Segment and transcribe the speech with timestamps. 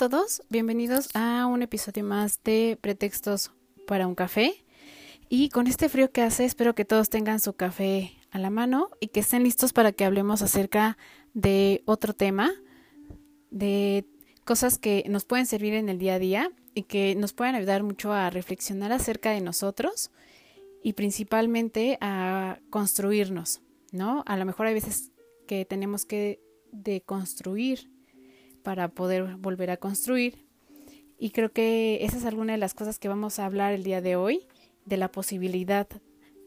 [0.00, 3.52] Todos, bienvenidos a un episodio más de Pretextos
[3.86, 4.64] para un café.
[5.28, 8.88] Y con este frío que hace, espero que todos tengan su café a la mano
[8.98, 10.96] y que estén listos para que hablemos acerca
[11.34, 12.50] de otro tema,
[13.50, 14.06] de
[14.46, 17.82] cosas que nos pueden servir en el día a día y que nos pueden ayudar
[17.82, 20.10] mucho a reflexionar acerca de nosotros
[20.82, 23.60] y principalmente a construirnos,
[23.92, 24.22] ¿no?
[24.24, 25.12] A lo mejor hay veces
[25.46, 26.40] que tenemos que
[26.72, 27.90] deconstruir
[28.62, 30.46] para poder volver a construir.
[31.18, 34.00] Y creo que esa es alguna de las cosas que vamos a hablar el día
[34.00, 34.46] de hoy,
[34.86, 35.86] de la posibilidad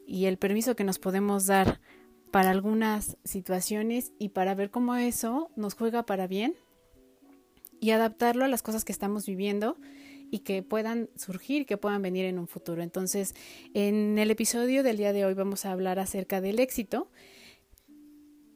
[0.06, 1.80] y el permiso que nos podemos dar
[2.30, 6.56] para algunas situaciones y para ver cómo eso nos juega para bien
[7.80, 9.76] y adaptarlo a las cosas que estamos viviendo
[10.30, 12.82] y que puedan surgir, que puedan venir en un futuro.
[12.82, 13.34] Entonces,
[13.72, 17.08] en el episodio del día de hoy vamos a hablar acerca del éxito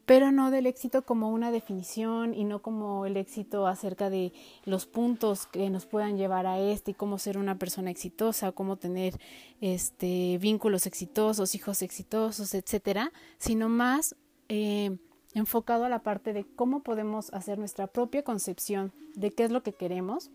[0.08, 4.32] pero no del éxito como una definición y no como el éxito acerca de
[4.64, 8.76] los puntos que nos puedan llevar a este y cómo ser una persona exitosa, cómo
[8.76, 9.20] tener
[9.60, 14.16] este vínculos exitosos, hijos exitosos, etcétera, sino más
[14.48, 14.96] eh,
[15.34, 19.62] enfocado a la parte de cómo podemos hacer nuestra propia concepción de qué es lo
[19.62, 20.30] que queremos,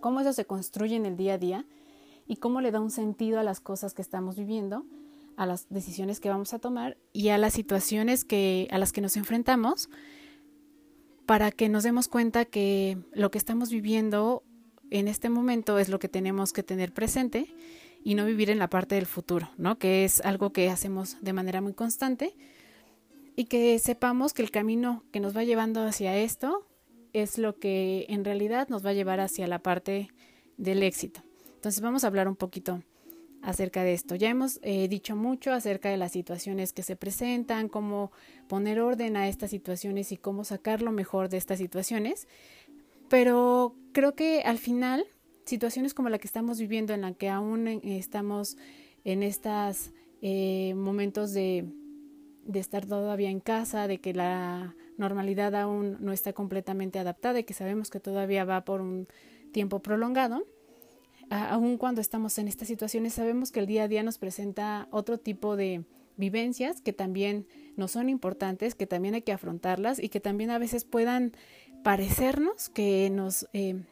[0.00, 1.66] cómo eso se construye en el día a día
[2.26, 4.84] y cómo le da un sentido a las cosas que estamos viviendo
[5.42, 9.00] a las decisiones que vamos a tomar y a las situaciones que, a las que
[9.00, 9.90] nos enfrentamos
[11.26, 14.42] para que nos demos cuenta que lo que estamos viviendo
[14.90, 17.54] en este momento es lo que tenemos que tener presente
[18.04, 19.78] y no vivir en la parte del futuro, ¿no?
[19.78, 22.34] Que es algo que hacemos de manera muy constante
[23.36, 26.66] y que sepamos que el camino que nos va llevando hacia esto
[27.12, 30.08] es lo que en realidad nos va a llevar hacia la parte
[30.56, 31.22] del éxito.
[31.54, 32.82] Entonces vamos a hablar un poquito
[33.42, 34.14] acerca de esto.
[34.14, 38.12] Ya hemos eh, dicho mucho acerca de las situaciones que se presentan, cómo
[38.48, 42.28] poner orden a estas situaciones y cómo sacar lo mejor de estas situaciones,
[43.08, 45.04] pero creo que al final
[45.44, 48.56] situaciones como la que estamos viviendo, en la que aún estamos
[49.04, 49.90] en estos
[50.22, 51.66] eh, momentos de,
[52.44, 57.44] de estar todavía en casa, de que la normalidad aún no está completamente adaptada y
[57.44, 59.08] que sabemos que todavía va por un
[59.52, 60.44] tiempo prolongado,
[61.32, 65.18] aun cuando estamos en estas situaciones, sabemos que el día a día nos presenta otro
[65.18, 65.84] tipo de
[66.16, 70.58] vivencias que también no son importantes, que también hay que afrontarlas y que también a
[70.58, 71.32] veces puedan
[71.82, 73.82] parecernos que nos eh,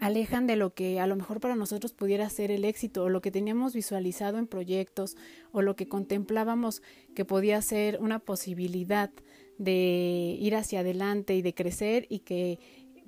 [0.00, 3.22] alejan de lo que a lo mejor para nosotros pudiera ser el éxito o lo
[3.22, 5.16] que teníamos visualizado en proyectos
[5.52, 6.82] o lo que contemplábamos
[7.14, 9.10] que podía ser una posibilidad
[9.58, 12.58] de ir hacia adelante y de crecer y que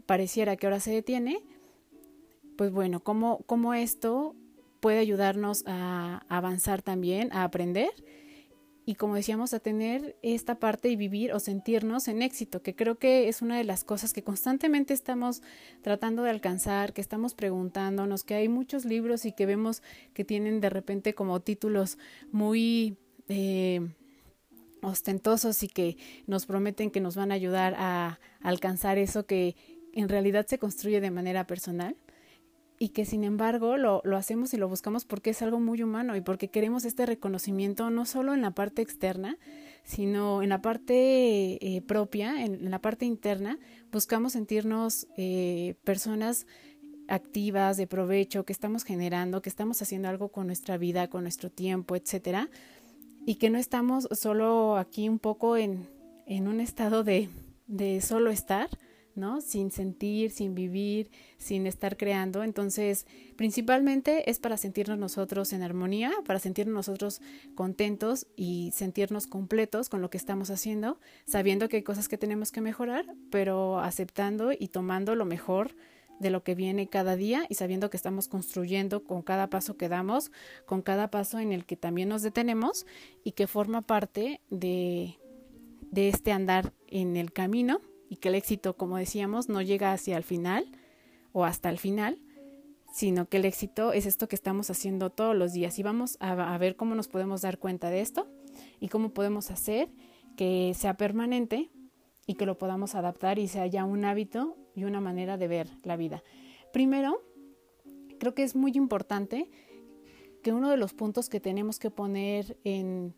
[0.07, 1.43] pareciera que ahora se detiene,
[2.57, 4.35] pues bueno, cómo, cómo esto
[4.81, 7.91] puede ayudarnos a avanzar también, a aprender
[8.85, 12.99] y como decíamos, a tener esta parte y vivir o sentirnos en éxito, que creo
[12.99, 15.43] que es una de las cosas que constantemente estamos
[15.83, 19.83] tratando de alcanzar, que estamos preguntándonos, que hay muchos libros y que vemos
[20.15, 21.97] que tienen de repente como títulos
[22.33, 22.97] muy
[23.29, 23.89] eh,
[24.83, 25.97] ostentosos y que
[26.27, 29.55] nos prometen que nos van a ayudar a alcanzar eso que
[29.93, 31.97] en realidad se construye de manera personal
[32.79, 36.17] y que sin embargo lo, lo, hacemos y lo buscamos porque es algo muy humano
[36.17, 39.39] y porque queremos este reconocimiento no solo en la parte externa,
[39.85, 43.59] sino en la parte eh, propia, en, la parte interna,
[43.91, 46.47] buscamos sentirnos eh, personas
[47.09, 51.51] activas, de provecho, que estamos generando, que estamos haciendo algo con nuestra vida, con nuestro
[51.51, 52.49] tiempo, etcétera,
[53.27, 55.89] y que no estamos solo aquí un poco en,
[56.27, 57.29] en un estado de,
[57.67, 58.69] de solo estar,
[59.43, 62.45] Sin sentir, sin vivir, sin estar creando.
[62.45, 63.07] Entonces,
[63.37, 67.21] principalmente es para sentirnos nosotros en armonía, para sentirnos nosotros
[67.55, 72.53] contentos y sentirnos completos con lo que estamos haciendo, sabiendo que hay cosas que tenemos
[72.53, 75.77] que mejorar, pero aceptando y tomando lo mejor
[76.19, 79.91] de lo que viene cada día y sabiendo que estamos construyendo con cada paso que
[79.91, 80.33] damos,
[80.65, 82.87] con cada paso en el que también nos detenemos
[83.25, 85.19] y que forma parte de
[85.95, 87.83] este andar en el camino
[88.13, 90.67] y que el éxito, como decíamos, no llega hacia el final
[91.33, 92.19] o hasta el final,
[92.93, 96.59] sino que el éxito es esto que estamos haciendo todos los días y vamos a,
[96.59, 98.29] ver cómo nos podemos dar cuenta de esto
[98.81, 99.89] y cómo podemos hacer
[100.37, 101.71] que sea permanente
[102.27, 105.71] y que lo podamos adaptar y sea ya un hábito y una manera de ver
[105.83, 106.23] la vida.
[106.71, 107.23] Primero,
[108.21, 109.49] creo que es muy importante
[110.43, 113.15] que uno de los puntos que tenemos que poner en,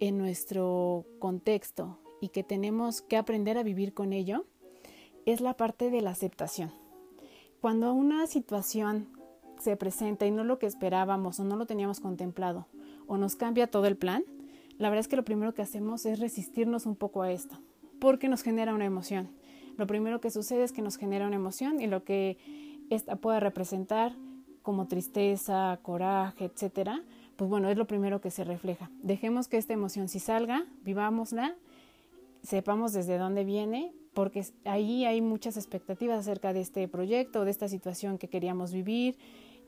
[0.00, 4.46] en nuestro contexto y que tenemos que aprender a vivir con ello
[5.26, 6.72] es la parte de la aceptación.
[7.60, 9.08] Cuando una situación
[9.60, 12.66] se presenta y no lo que esperábamos o no lo teníamos contemplado
[13.06, 14.24] o nos cambia todo el plan,
[14.78, 17.60] la verdad es que lo primero que hacemos es resistirnos un poco a esto,
[18.00, 19.28] porque nos genera una emoción.
[19.76, 22.38] Lo primero que sucede es que nos genera una emoción y lo que
[22.88, 24.16] esta puede representar
[24.62, 27.02] como tristeza, coraje, etcétera,
[27.36, 28.90] pues bueno, es lo primero que se refleja.
[29.02, 31.54] Dejemos que esta emoción si salga, vivámosla,
[32.44, 37.68] sepamos desde dónde viene, porque ahí hay muchas expectativas acerca de este proyecto, de esta
[37.68, 39.16] situación que queríamos vivir,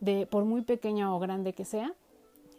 [0.01, 1.95] de por muy pequeña o grande que sea.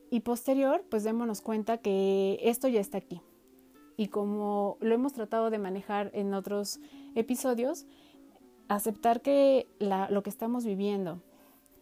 [0.10, 3.22] Y posterior, pues démonos cuenta que esto ya está aquí.
[3.96, 6.80] Y como lo hemos tratado de manejar en otros
[7.16, 7.86] episodios,
[8.68, 11.22] aceptar que lo que estamos viviendo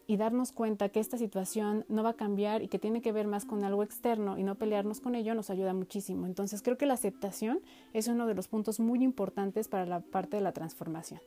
[0.06, 3.26] y darnos cuenta que esta situación no va a cambiar y que tiene que ver
[3.26, 6.26] más con algo externo y no pelearnos con ello nos ayuda muchísimo.
[6.26, 7.60] Entonces creo que la aceptación
[7.92, 11.20] es uno de los puntos muy importantes para la parte de la transformación.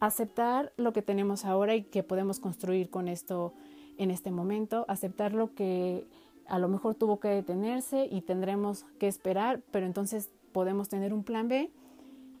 [0.00, 3.54] Aceptar lo que tenemos ahora y que podemos construir con esto
[3.96, 6.06] en este momento, aceptar lo que
[6.48, 11.22] a lo mejor tuvo que detenerse y tendremos que esperar, pero entonces podemos tener un
[11.22, 11.70] plan B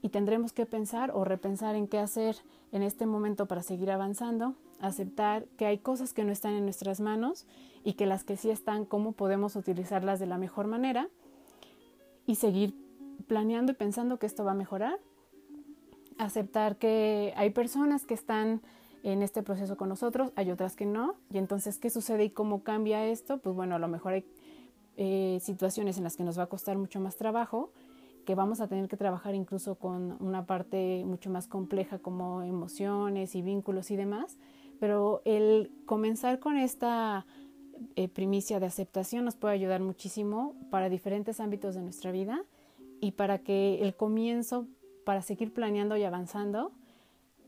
[0.02, 2.36] y tendremos que pensar o repensar en qué hacer
[2.72, 7.00] en este momento para seguir avanzando, aceptar que hay cosas que no están en nuestras
[7.00, 7.46] manos
[7.84, 11.08] y que las que sí están, cómo podemos utilizarlas de la mejor manera
[12.26, 12.74] y seguir
[13.26, 14.98] planeando y pensando que esto va a mejorar,
[16.18, 18.60] aceptar que hay personas que están
[19.02, 22.64] en este proceso con nosotros, hay otras que no, y entonces, ¿qué sucede y cómo
[22.64, 23.38] cambia esto?
[23.38, 24.24] Pues bueno, a lo mejor hay
[24.96, 27.70] eh, situaciones en las que nos va a costar mucho más trabajo,
[28.24, 33.36] que vamos a tener que trabajar incluso con una parte mucho más compleja como emociones
[33.36, 34.36] y vínculos y demás,
[34.78, 37.26] pero el comenzar con esta
[37.94, 42.42] eh, primicia de aceptación nos puede ayudar muchísimo para diferentes ámbitos de nuestra vida
[43.00, 44.66] y para que el comienzo
[45.04, 46.72] para seguir planeando y avanzando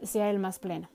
[0.03, 0.89] sea el más pleno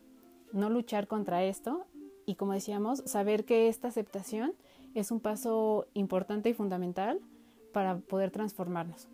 [0.54, 1.86] no luchar contra esto
[2.26, 4.54] y como decíamos, saber que esta aceptación
[4.94, 7.20] es un paso importante y fundamental
[7.74, 9.10] para poder transformarnos.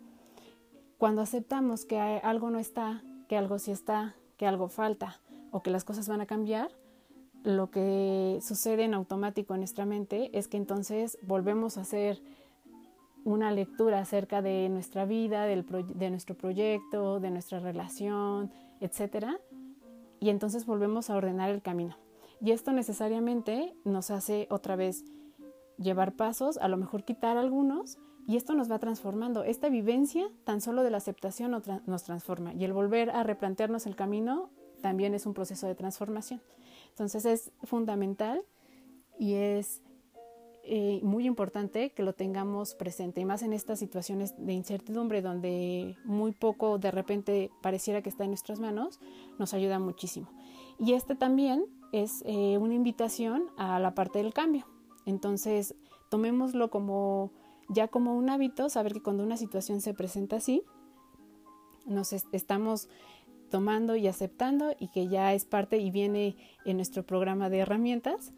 [0.98, 5.20] Cuando aceptamos que algo no está, que algo sí está, que algo falta
[5.50, 6.70] o que las cosas van a cambiar,
[7.42, 12.22] lo que sucede en automático en nuestra mente es que entonces volvemos a hacer
[13.24, 18.50] una lectura acerca de nuestra vida, de nuestro proyecto, de nuestra relación,
[18.80, 19.38] etcétera,
[20.20, 21.96] y entonces volvemos a ordenar el camino.
[22.40, 25.04] Y esto necesariamente nos hace otra vez
[25.76, 29.44] llevar pasos, a lo mejor quitar algunos, y esto nos va transformando.
[29.44, 31.50] Esta vivencia tan solo de la aceptación
[31.86, 34.50] nos transforma y el volver a replantearnos el camino
[34.82, 36.40] también es un proceso de transformación.
[36.90, 38.42] Entonces es fundamental
[39.18, 39.82] y es
[40.62, 45.96] eh, muy importante que lo tengamos presente y más en estas situaciones de incertidumbre donde
[46.04, 49.00] muy poco de repente pareciera que está en nuestras manos,
[49.38, 50.28] nos ayuda muchísimo.
[50.78, 54.66] Y este también es eh, una invitación a la parte del cambio.
[55.06, 55.74] Entonces,
[56.10, 57.32] tomémoslo como
[57.68, 60.62] ya como un hábito, saber que cuando una situación se presenta así,
[61.86, 62.88] nos estamos
[63.50, 68.32] tomando y aceptando y que ya es parte y viene en nuestro programa de herramientas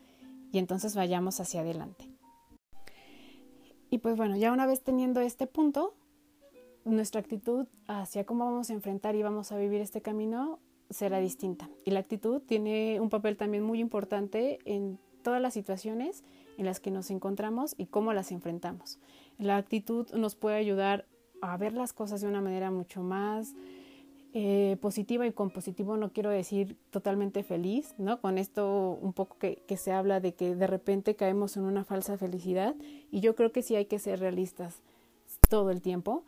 [0.51, 2.09] y entonces vayamos hacia adelante.
[3.91, 5.95] Y pues bueno, ya una vez teniendo este punto,
[6.85, 10.59] nuestra actitud hacia cómo vamos a enfrentar y vamos a vivir este camino
[10.91, 11.69] será distinta.
[11.85, 16.25] Y la actitud tiene un papel también muy importante en todas las situaciones
[16.59, 18.99] en las que nos encontramos y cómo las enfrentamos.
[19.39, 21.07] La actitud nos puede ayudar
[21.41, 23.55] a ver las cosas de una manera mucho más
[24.35, 28.21] eh, positiva y con positivo no quiero decir totalmente feliz, ¿no?
[28.21, 31.85] Con esto un poco que, que, se habla de que de repente caemos en una
[31.85, 32.75] falsa felicidad
[33.11, 34.81] y yo creo que sí hay que ser realistas
[35.51, 36.25] todo el tiempo,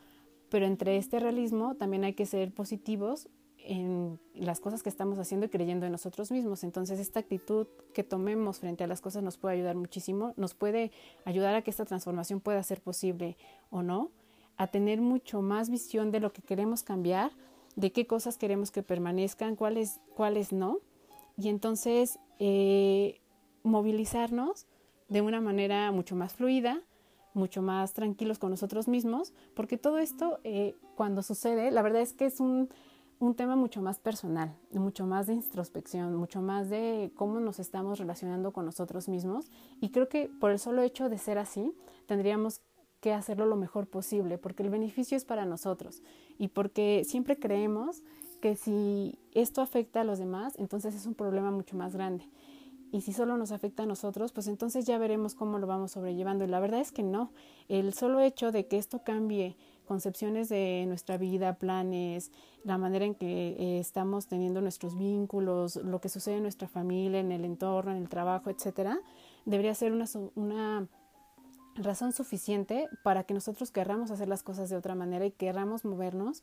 [0.51, 3.29] pero entre este realismo también hay que ser positivos
[3.65, 6.65] en las cosas que estamos haciendo y creyendo en nosotros mismos.
[6.65, 10.93] Entonces esta actitud que tomemos frente a las cosas nos puede ayudar muchísimo, nos puede
[11.25, 13.37] ayudar a que esta transformación pueda ser posible
[13.71, 14.11] o no,
[14.57, 17.33] a tener mucho más visión de lo que queremos cambiar
[17.77, 20.79] de qué cosas queremos que permanezcan, cuáles, cuáles no.
[21.37, 23.21] Y entonces eh,
[23.63, 24.67] movilizarnos
[25.09, 26.83] de una manera mucho más fluida,
[27.35, 32.13] mucho más tranquilos con nosotros mismos, porque todo esto eh, cuando sucede, la verdad es
[32.13, 32.69] que es un,
[33.19, 37.99] un tema mucho más personal, mucho más de introspección, mucho más de cómo nos estamos
[37.99, 39.51] relacionando con nosotros mismos.
[39.81, 41.73] Y creo que por el solo hecho de ser así,
[42.07, 42.61] tendríamos
[43.01, 46.03] que hacerlo lo mejor posible, porque el beneficio es para nosotros
[46.39, 48.03] y porque siempre creemos
[48.41, 52.29] que si esto afecta a los demás, entonces es un problema mucho más grande.
[52.93, 56.45] Y si solo nos afecta a nosotros, pues entonces ya veremos cómo lo vamos sobrellevando.
[56.45, 57.33] Y la verdad es que no.
[57.69, 62.31] El solo hecho de que esto cambie concepciones de nuestra vida, planes,
[62.63, 67.19] la manera en que eh, estamos teniendo nuestros vínculos, lo que sucede en nuestra familia,
[67.19, 69.01] en el entorno, en el trabajo, etcétera,
[69.45, 70.05] debería ser una,
[70.37, 70.87] una
[71.77, 76.43] razón suficiente para que nosotros querramos hacer las cosas de otra manera y querramos movernos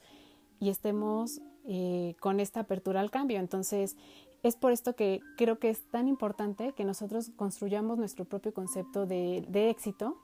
[0.59, 3.39] y estemos eh, con esta apertura al cambio.
[3.39, 3.97] Entonces,
[4.43, 9.05] es por esto que creo que es tan importante que nosotros construyamos nuestro propio concepto
[9.05, 10.17] de, de éxito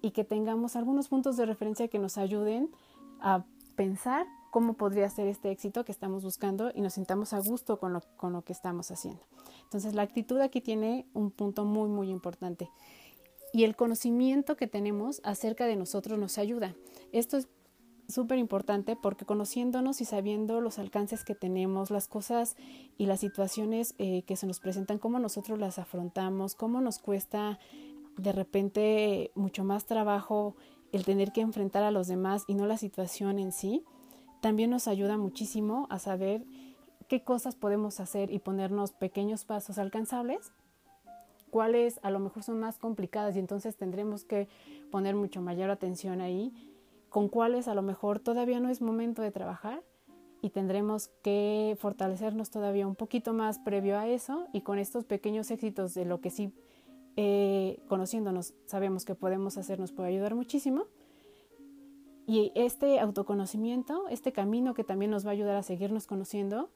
[0.00, 2.70] y que tengamos algunos puntos de referencia que nos ayuden
[3.20, 3.44] a
[3.76, 7.94] pensar cómo podría ser este éxito que estamos buscando y nos sintamos a gusto con
[7.94, 9.22] lo, con lo que estamos haciendo.
[9.64, 12.70] Entonces la actitud aquí tiene un punto muy, muy importante.
[13.52, 16.74] Y el conocimiento que tenemos acerca de nosotros nos ayuda.
[17.12, 17.48] Esto es
[18.08, 22.56] súper importante porque conociéndonos y sabiendo los alcances que tenemos, las cosas
[22.98, 27.58] y las situaciones eh, que se nos presentan, cómo nosotros las afrontamos, cómo nos cuesta
[28.16, 30.54] de repente mucho más trabajo
[30.92, 33.84] el tener que enfrentar a los demás y no la situación en sí,
[34.40, 36.44] también nos ayuda muchísimo a saber
[37.08, 40.52] qué cosas podemos hacer y ponernos pequeños pasos alcanzables,
[41.52, 44.48] cuáles a lo mejor son más complicadas y entonces tendremos que
[44.90, 46.50] poner mucho mayor atención ahí,
[47.10, 49.82] con cuáles a lo mejor todavía no es momento de trabajar
[50.40, 55.50] y tendremos que fortalecernos todavía un poquito más previo a eso y con estos pequeños
[55.50, 56.54] éxitos de lo que sí
[57.18, 60.86] eh, conociéndonos sabemos que podemos hacer nos puede ayudar muchísimo.
[62.26, 66.70] Y este autoconocimiento, este camino que también nos va a ayudar a seguirnos conociendo,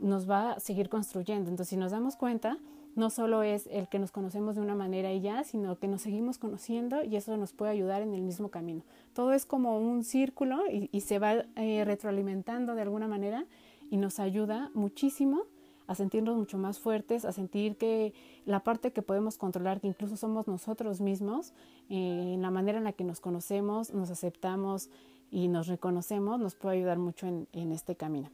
[0.00, 1.50] nos va a seguir construyendo.
[1.50, 2.58] Entonces, si nos damos cuenta,
[2.98, 6.02] no solo es el que nos conocemos de una manera y ya, sino que nos
[6.02, 8.82] seguimos conociendo y eso nos puede ayudar en el mismo camino.
[9.14, 13.46] Todo es como un círculo y, se va eh, retroalimentando de alguna manera
[13.88, 15.44] y nos ayuda muchísimo
[15.86, 18.12] a sentirnos mucho más fuertes, a sentir que
[18.44, 21.52] la parte que podemos controlar, que incluso somos nosotros mismos,
[21.88, 24.90] eh, en la manera en la que nos conocemos, nos aceptamos
[25.30, 28.28] y nos reconocemos, nos puede ayudar mucho en, en este camino.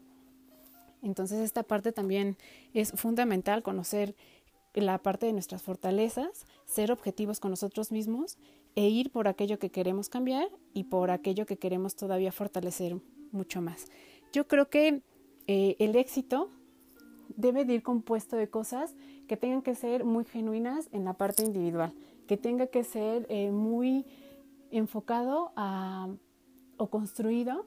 [1.03, 2.37] Entonces esta parte también
[2.73, 4.17] es fundamental, conocer
[4.75, 8.39] la parte de nuestras fortalezas, ser objetivos con nosotros mismos
[8.75, 12.97] e ir por aquello que queremos cambiar y por aquello que queremos todavía fortalecer
[13.31, 13.87] mucho más.
[14.33, 15.03] Yo creo que
[15.47, 16.51] eh, el éxito
[17.37, 18.95] debe de ir compuesto de cosas
[19.29, 21.95] que tengan que ser muy genuinas en la parte individual,
[22.27, 24.07] que tenga que ser eh, muy
[24.71, 26.09] enfocado a,
[26.77, 27.67] o construido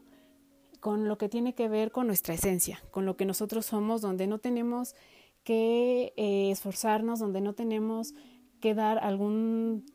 [0.79, 4.27] con lo que tiene que ver con nuestra esencia, con lo que nosotros somos, donde
[4.27, 4.95] no tenemos
[5.47, 8.13] que eh, esforzarnos, donde no tenemos
[8.59, 9.85] que dar algún,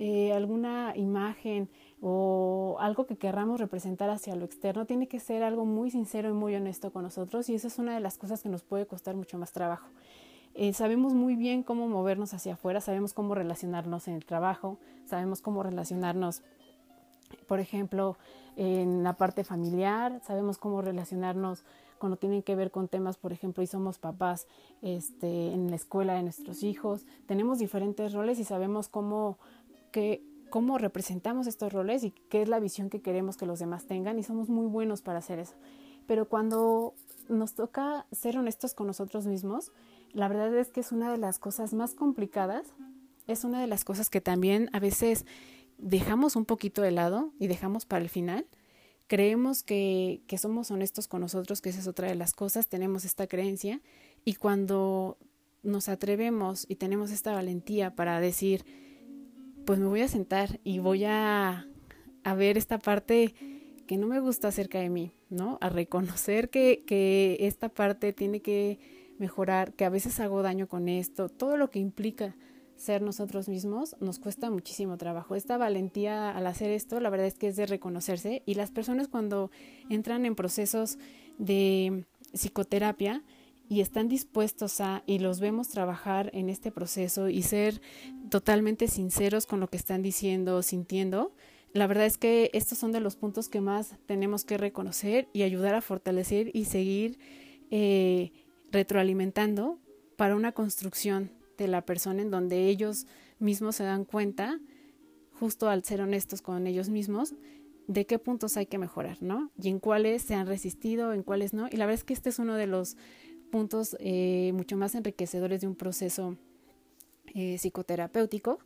[0.00, 1.70] eh, alguna imagen
[2.00, 6.32] o algo que querramos representar hacia lo externo, tiene que ser algo muy sincero y
[6.32, 9.14] muy honesto con nosotros y esa es una de las cosas que nos puede costar
[9.14, 9.86] mucho más trabajo.
[10.54, 15.40] Eh, sabemos muy bien cómo movernos hacia afuera, sabemos cómo relacionarnos en el trabajo, sabemos
[15.40, 16.42] cómo relacionarnos,
[17.46, 18.16] por ejemplo,
[18.56, 21.64] en la parte familiar, sabemos cómo relacionarnos
[21.98, 24.46] cuando tienen que ver con temas, por ejemplo, y somos papás
[24.82, 29.38] este, en la escuela de nuestros hijos, tenemos diferentes roles y sabemos cómo
[29.92, 33.86] que cómo representamos estos roles y qué es la visión que queremos que los demás
[33.86, 35.54] tengan y somos muy buenos para hacer eso.
[36.06, 36.94] Pero cuando
[37.28, 39.72] nos toca ser honestos con nosotros mismos,
[40.12, 42.66] la verdad es que es una de las cosas más complicadas,
[43.26, 45.26] es una de las cosas que también a veces
[45.78, 48.46] dejamos un poquito de lado y dejamos para el final.
[49.06, 53.04] Creemos que, que somos honestos con nosotros, que esa es otra de las cosas, tenemos
[53.04, 53.80] esta creencia
[54.24, 55.16] y cuando
[55.62, 58.64] nos atrevemos y tenemos esta valentía para decir,
[59.64, 61.66] pues me voy a sentar y voy a,
[62.24, 63.34] a ver esta parte
[63.86, 65.58] que no me gusta acerca de mí, ¿no?
[65.60, 68.78] A reconocer que, que esta parte tiene que
[69.18, 72.36] mejorar, que a veces hago daño con esto, todo lo que implica
[72.76, 75.34] ser nosotros mismos nos cuesta muchísimo trabajo.
[75.34, 79.08] Esta valentía al hacer esto, la verdad es que es de reconocerse y las personas
[79.08, 79.50] cuando
[79.88, 80.98] entran en procesos
[81.38, 83.22] de psicoterapia,
[83.68, 87.80] y están dispuestos a, y los vemos trabajar en este proceso y ser
[88.30, 91.32] totalmente sinceros con lo que están diciendo, sintiendo,
[91.72, 95.42] la verdad es que estos son de los puntos que más tenemos que reconocer y
[95.42, 97.18] ayudar a fortalecer y seguir
[97.70, 98.32] eh,
[98.70, 99.78] retroalimentando
[100.16, 103.06] para una construcción de la persona en donde ellos
[103.38, 104.60] mismos se dan cuenta,
[105.38, 107.34] justo al ser honestos con ellos mismos,
[107.86, 109.50] de qué puntos hay que mejorar, ¿no?
[109.60, 111.68] Y en cuáles se han resistido, en cuáles no.
[111.70, 112.96] Y la verdad es que este es uno de los
[113.50, 116.36] puntos eh, mucho más enriquecedores de un proceso
[117.34, 118.58] eh, psicoterapéutico,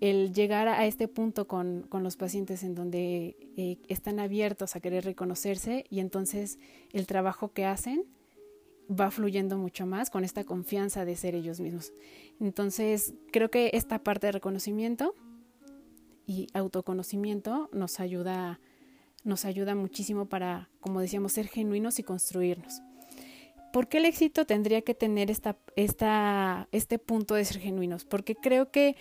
[0.00, 4.80] el llegar a este punto con, con los pacientes en donde eh, están abiertos a
[4.80, 6.58] querer reconocerse y entonces
[6.92, 8.04] el trabajo que hacen
[8.90, 11.92] va fluyendo mucho más con esta confianza de ser ellos mismos.
[12.40, 15.14] Entonces, creo que esta parte de reconocimiento
[16.26, 18.60] y autoconocimiento nos ayuda,
[19.24, 22.80] nos ayuda muchísimo para, como decíamos, ser genuinos y construirnos.
[23.72, 28.04] ¿Por qué el éxito tendría que tener esta, esta, este punto de ser genuinos?
[28.04, 28.96] Porque creo que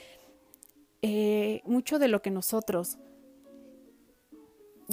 [1.01, 2.97] eh, mucho de lo que nosotros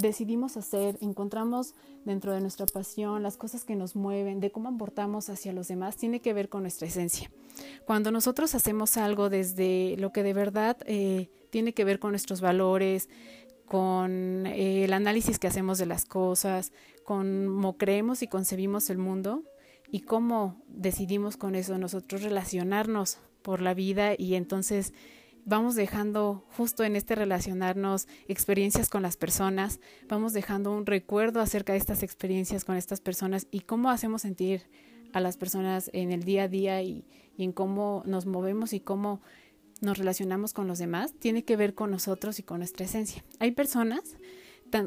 [0.01, 1.75] decidimos hacer, encontramos
[2.05, 5.97] dentro de nuestra pasión, las cosas que nos mueven, de cómo aportamos hacia los demás,
[5.97, 7.31] tiene que ver con nuestra esencia.
[7.85, 12.41] Cuando nosotros hacemos algo desde lo que de verdad eh, tiene que ver con nuestros
[12.41, 13.09] valores,
[13.67, 16.73] con eh, el análisis que hacemos de las cosas,
[17.05, 19.43] con cómo creemos y concebimos el mundo
[19.91, 24.93] y cómo decidimos con eso nosotros relacionarnos por la vida y entonces
[25.49, 31.73] vamos dejando justo en este relacionarnos experiencias con las personas, vamos dejando un recuerdo acerca
[31.73, 34.69] de estas experiencias con estas personas y cómo hacemos sentir
[35.15, 37.07] a las personas en el día a día y,
[37.39, 39.23] en cómo nos movemos y cómo
[39.81, 43.25] nos relacionamos con los demás, tiene que ver con nosotros y con nuestra esencia.
[43.39, 44.17] Hay personas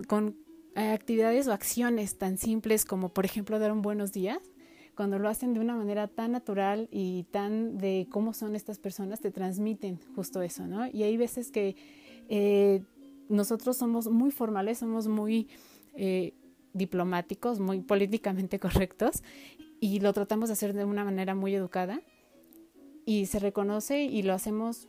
[0.07, 0.35] con
[0.75, 4.39] eh, actividades o acciones tan simples como, por ejemplo, dar un buenos días,
[4.95, 9.19] cuando lo hacen de una manera tan natural y tan de cómo son estas personas,
[9.19, 10.87] te transmiten justo eso, ¿no?
[10.87, 11.75] Y hay veces que
[12.29, 12.83] eh,
[13.29, 15.47] nosotros somos muy formales, somos muy
[15.95, 16.33] eh,
[16.73, 19.23] diplomáticos, muy políticamente correctos
[19.79, 22.01] y lo tratamos de hacer de una manera muy educada
[23.05, 24.87] y se reconoce y lo hacemos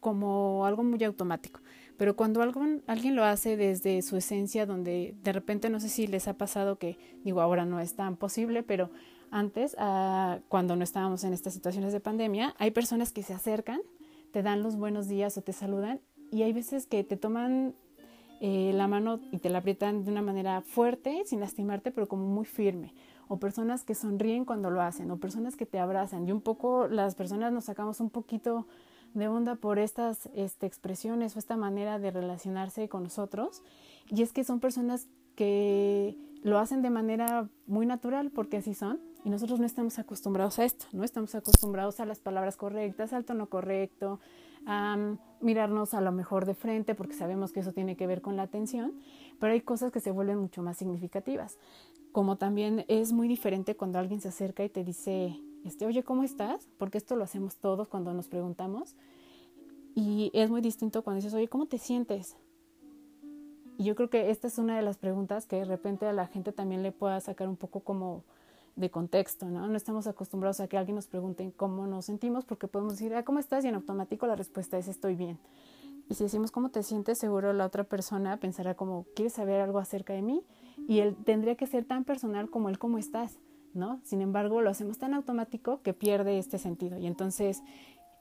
[0.00, 1.60] como algo muy automático.
[1.96, 6.28] Pero cuando alguien lo hace desde su esencia, donde de repente no sé si les
[6.28, 8.90] ha pasado que, digo, ahora no es tan posible, pero
[9.30, 13.80] antes, ah, cuando no estábamos en estas situaciones de pandemia, hay personas que se acercan,
[14.32, 16.00] te dan los buenos días o te saludan
[16.30, 17.74] y hay veces que te toman
[18.40, 22.26] eh, la mano y te la aprietan de una manera fuerte, sin lastimarte, pero como
[22.26, 22.92] muy firme.
[23.28, 26.28] O personas que sonríen cuando lo hacen, o personas que te abrazan.
[26.28, 28.66] Y un poco las personas nos sacamos un poquito
[29.16, 33.62] de onda por estas este, expresiones o esta manera de relacionarse con nosotros.
[34.08, 39.00] Y es que son personas que lo hacen de manera muy natural porque así son
[39.24, 43.24] y nosotros no estamos acostumbrados a esto, no estamos acostumbrados a las palabras correctas, al
[43.24, 44.20] tono correcto,
[44.66, 48.36] a mirarnos a lo mejor de frente porque sabemos que eso tiene que ver con
[48.36, 48.92] la atención,
[49.40, 51.58] pero hay cosas que se vuelven mucho más significativas.
[52.12, 56.22] Como también es muy diferente cuando alguien se acerca y te dice, este, oye, ¿cómo
[56.22, 56.68] estás?
[56.78, 58.94] Porque esto lo hacemos todos cuando nos preguntamos.
[59.94, 62.36] Y es muy distinto cuando dices, oye, ¿cómo te sientes?
[63.78, 66.26] Y yo creo que esta es una de las preguntas que de repente a la
[66.26, 68.24] gente también le pueda sacar un poco como
[68.74, 69.66] de contexto, ¿no?
[69.66, 73.24] No estamos acostumbrados a que alguien nos pregunte cómo nos sentimos porque podemos decir, ah,
[73.24, 73.64] ¿cómo estás?
[73.64, 75.38] Y en automático la respuesta es estoy bien.
[76.08, 79.78] Y si decimos cómo te sientes, seguro la otra persona pensará como, ¿quieres saber algo
[79.78, 80.42] acerca de mí?
[80.86, 83.38] Y él tendría que ser tan personal como el cómo estás.
[83.76, 84.00] ¿No?
[84.04, 86.98] Sin embargo, lo hacemos tan automático que pierde este sentido.
[86.98, 87.62] Y entonces,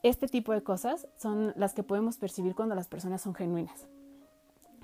[0.03, 3.87] este tipo de cosas son las que podemos percibir cuando las personas son genuinas.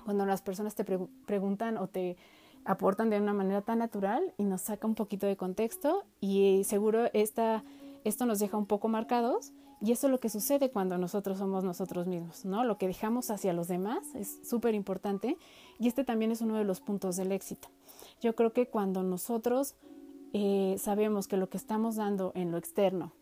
[0.04, 2.16] Cuando las personas te preguntan o te
[2.64, 7.08] aportan de una manera tan natural y nos saca un poquito de contexto y seguro
[7.12, 7.64] esta,
[8.04, 11.64] esto nos deja un poco marcados y eso es lo que sucede cuando nosotros somos
[11.64, 12.62] nosotros mismos, ¿no?
[12.62, 15.36] Lo que dejamos hacia los demás es súper importante
[15.80, 17.68] y este también es uno de los puntos del éxito.
[18.20, 19.74] Yo creo que cuando nosotros
[20.32, 23.12] eh, sabemos que lo que estamos dando en lo externo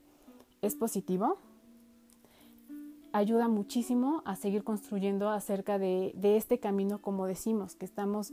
[0.63, 1.39] es positivo,
[3.13, 8.33] ayuda muchísimo a seguir construyendo acerca de, este camino, como decimos, que estamos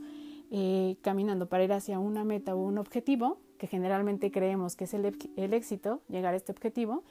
[0.50, 4.94] eh, caminando para ir hacia una meta o un objetivo, que generalmente creemos que es
[4.94, 7.02] el, éxito, llegar a este objetivo,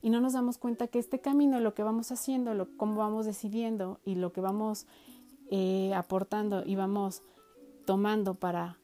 [0.00, 3.24] y no nos damos cuenta que este camino, lo que vamos haciendo, lo, cómo vamos
[3.26, 4.86] decidiendo y lo que vamos
[5.50, 7.22] eh, aportando y vamos
[7.86, 8.78] tomando para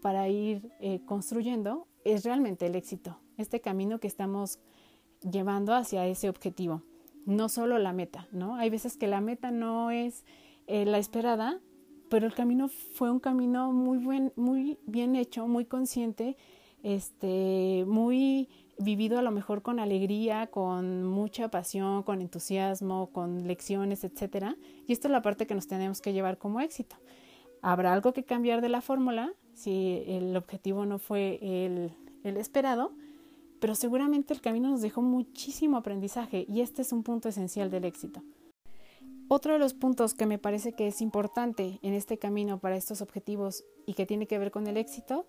[0.00, 4.58] para ir eh, construyendo es realmente el éxito, este camino que estamos
[5.20, 6.82] llevando hacia ese objetivo,
[7.26, 8.56] no solo la meta, ¿no?
[8.56, 10.24] Hay veces que la meta no es
[10.66, 11.60] eh, la esperada,
[12.08, 16.36] pero el camino fue un camino muy, buen, muy bien hecho, muy consciente,
[16.82, 24.04] este, muy vivido a lo mejor con alegría, con mucha pasión, con entusiasmo, con lecciones,
[24.04, 24.56] etcétera.
[24.86, 26.96] Y esto es la parte que nos tenemos que llevar como éxito.
[27.62, 31.92] Habrá algo que cambiar de la fórmula, si el objetivo no fue el,
[32.22, 32.92] esperado,
[33.60, 37.84] pero seguramente el camino nos dejó muchísimo aprendizaje y este es un punto esencial del
[37.84, 38.22] éxito.
[39.28, 43.02] Otro de los puntos que me parece que es importante en este camino para estos
[43.02, 45.26] objetivos y que tiene que ver con el éxito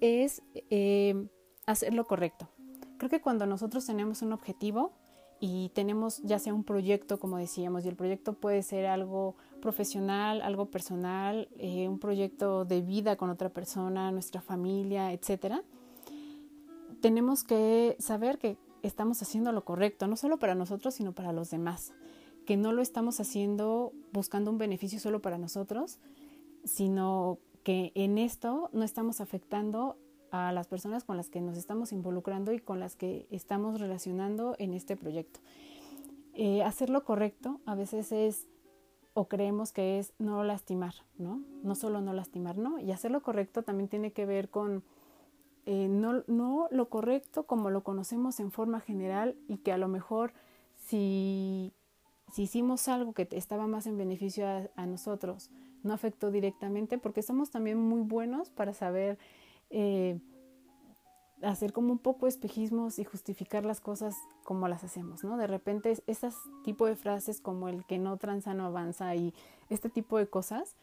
[0.00, 1.28] es eh,
[1.66, 2.48] hacer lo correcto.
[2.96, 4.92] Creo que cuando nosotros tenemos un objetivo
[5.40, 10.42] y tenemos ya sea un proyecto, como decíamos, y el proyecto puede ser algo profesional,
[10.42, 15.62] algo personal, eh, un proyecto de vida con otra persona, nuestra familia, etcétera.
[17.00, 21.50] Tenemos que saber que estamos haciendo lo correcto, no solo para nosotros, sino para los
[21.50, 21.92] demás,
[22.46, 25.98] que no lo estamos haciendo buscando un beneficio solo para nosotros,
[26.64, 29.98] sino que en esto no estamos afectando
[30.30, 34.56] a las personas con las que nos estamos involucrando y con las que estamos relacionando
[34.58, 35.40] en este proyecto.
[36.34, 38.46] Eh, hacer lo correcto a veces es
[39.18, 41.42] o creemos que es no lastimar, ¿no?
[41.64, 42.78] No solo no lastimar, ¿no?
[42.78, 44.84] Y hacer lo correcto también tiene que ver con
[45.66, 49.88] eh, no, no lo correcto como lo conocemos en forma general y que a lo
[49.88, 50.34] mejor
[50.76, 51.72] si,
[52.32, 55.50] si hicimos algo que estaba más en beneficio a nosotros,
[55.82, 59.18] no afectó directamente, porque somos también muy buenos para saber
[59.70, 60.20] eh,
[61.42, 65.36] hacer como un poco espejismos y justificar las cosas como las hacemos, ¿no?
[65.36, 69.34] De repente esas tipo de frases como el que no tranza no avanza y
[69.70, 70.74] este tipo de cosas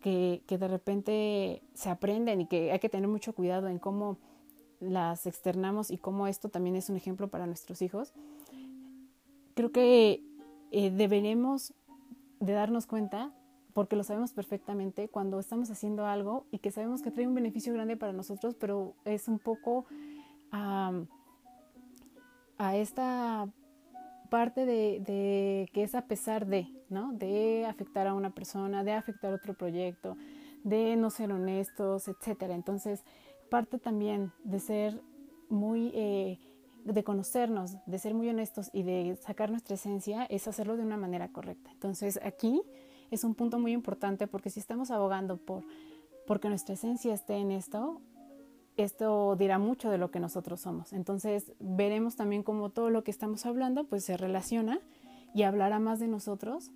[0.00, 4.18] que, que de repente se aprenden y que hay que tener mucho cuidado en cómo
[4.80, 8.12] las externamos y cómo esto también es un ejemplo para nuestros hijos.
[9.54, 10.22] Creo que
[10.70, 11.72] eh, deberemos
[12.40, 13.32] de darnos cuenta
[13.74, 17.74] porque lo sabemos perfectamente cuando estamos haciendo algo y que sabemos que trae un beneficio
[17.74, 19.84] grande para nosotros, pero es un poco
[20.52, 20.92] a
[22.76, 23.48] esta
[24.30, 27.12] parte de, que es a pesar de, ¿no?
[27.12, 30.16] De afectar a una persona, de afectar otro proyecto,
[30.62, 32.54] de no ser honestos, etcétera.
[32.54, 33.04] Entonces,
[33.50, 35.00] parte también de ser
[35.48, 36.38] muy, eh,
[36.84, 40.96] de conocernos, de ser muy honestos y de sacar nuestra esencia es hacerlo de una
[40.96, 41.70] manera correcta.
[41.72, 42.62] Entonces, aquí
[43.14, 45.64] es un punto muy importante porque si estamos abogando por
[46.26, 48.00] porque nuestra esencia esté en esto,
[48.76, 50.92] esto dirá mucho de lo que nosotros somos.
[50.92, 54.80] Entonces veremos también cómo todo lo que estamos hablando pues se relaciona
[55.34, 56.70] y hablará más de nosotros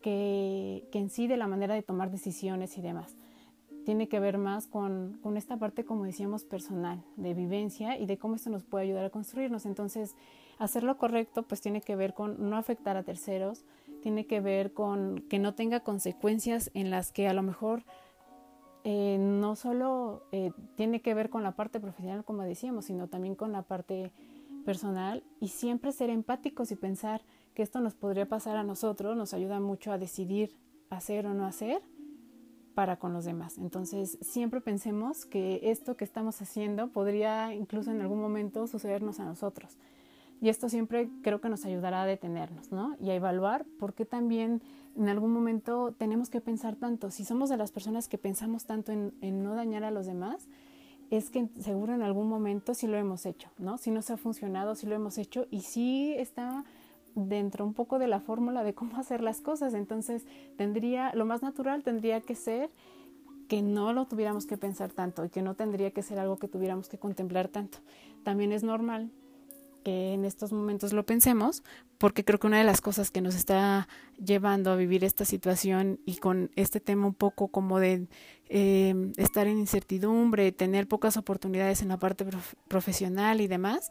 [0.00, 3.16] que, que en sí de la manera de tomar decisiones y demás.
[3.84, 8.16] Tiene que ver más con, con esta parte, como decíamos, personal, de vivencia y de
[8.16, 9.66] cómo esto nos puede ayudar a construirnos.
[9.66, 10.14] Entonces,
[10.58, 13.64] hacer lo correcto pues tiene que ver con no afectar a terceros,
[14.02, 17.84] tiene que ver con que no tenga consecuencias en las que a lo mejor
[18.84, 23.36] eh, no solo eh, tiene que ver con la parte profesional, como decíamos, sino también
[23.36, 24.12] con la parte
[24.66, 27.22] personal y siempre ser empáticos y pensar
[27.54, 30.56] que esto nos podría pasar a nosotros nos ayuda mucho a decidir
[30.90, 31.82] hacer o no hacer
[32.74, 33.58] para con los demás.
[33.58, 39.24] Entonces, siempre pensemos que esto que estamos haciendo podría incluso en algún momento sucedernos a
[39.24, 39.76] nosotros.
[40.42, 42.96] Y esto siempre creo que nos ayudará a detenernos, ¿no?
[43.00, 44.60] Y a evaluar por qué también
[44.96, 47.12] en algún momento tenemos que pensar tanto.
[47.12, 49.12] Si somos de las personas que pensamos tanto en,
[49.44, 50.48] no dañar a los demás,
[51.10, 53.78] es que seguro en algún momento sí lo hemos hecho, ¿no?
[53.78, 56.64] Si nos ha funcionado, sí lo hemos hecho y sí está
[57.14, 59.74] dentro un poco de la fórmula de cómo hacer las cosas.
[59.74, 60.26] Entonces,
[60.56, 62.68] tendría, lo más natural tendría que ser
[63.46, 66.48] que no lo tuviéramos que pensar tanto y que no tendría que ser algo que
[66.48, 67.78] tuviéramos que contemplar tanto.
[68.24, 69.12] También es normal
[69.82, 71.62] que en estos momentos lo pensemos,
[71.98, 73.88] porque creo que una de las cosas que nos está
[74.24, 78.08] llevando a vivir esta situación y con este tema un poco como de
[78.48, 82.26] eh, estar en incertidumbre, tener pocas oportunidades en la parte
[82.68, 83.90] profesional y demás,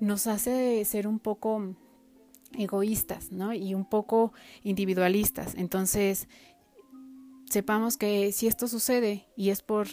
[0.00, 1.74] nos hace ser un poco
[2.56, 3.52] egoístas, ¿no?
[3.52, 5.54] Y un poco individualistas.
[5.54, 6.28] Entonces,
[7.50, 9.88] sepamos que si esto sucede y es por,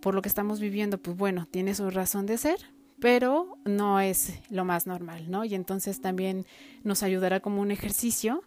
[0.00, 2.58] por lo que estamos viviendo, pues bueno, tiene su razón de ser,
[3.00, 5.44] pero no es lo más normal, ¿no?
[5.44, 6.46] Y entonces también
[6.82, 8.42] nos ayudará como un ejercicio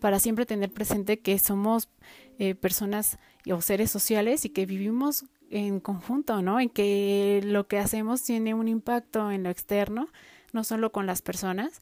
[0.00, 1.88] para siempre tener presente que somos
[2.38, 3.18] eh, personas
[3.50, 6.60] o seres sociales y que vivimos en conjunto, ¿no?
[6.60, 10.08] En que lo que hacemos tiene un impacto en lo externo,
[10.52, 11.80] no solo con las personas,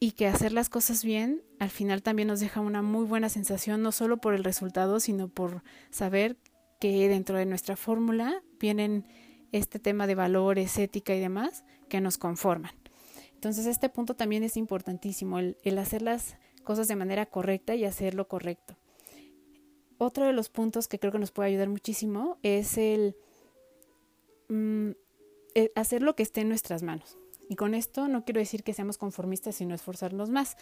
[0.00, 3.82] y que hacer las cosas bien al final también nos deja una muy buena sensación,
[3.82, 6.36] no solo por el resultado, sino por saber
[6.80, 9.06] que dentro de nuestra fórmula vienen
[9.52, 12.72] este tema de valores, ética y demás que nos conforman.
[13.34, 18.14] Entonces este punto también es importantísimo, el, hacer las cosas de manera correcta y hacer
[18.14, 18.76] lo correcto.
[19.98, 23.16] Otro de los puntos que creo que nos puede ayudar muchísimo es el,
[24.48, 24.90] mm,
[25.54, 27.18] el hacer lo que esté en nuestras manos.
[27.48, 30.56] Y con esto no quiero decir que seamos conformistas sino esforzarnos más,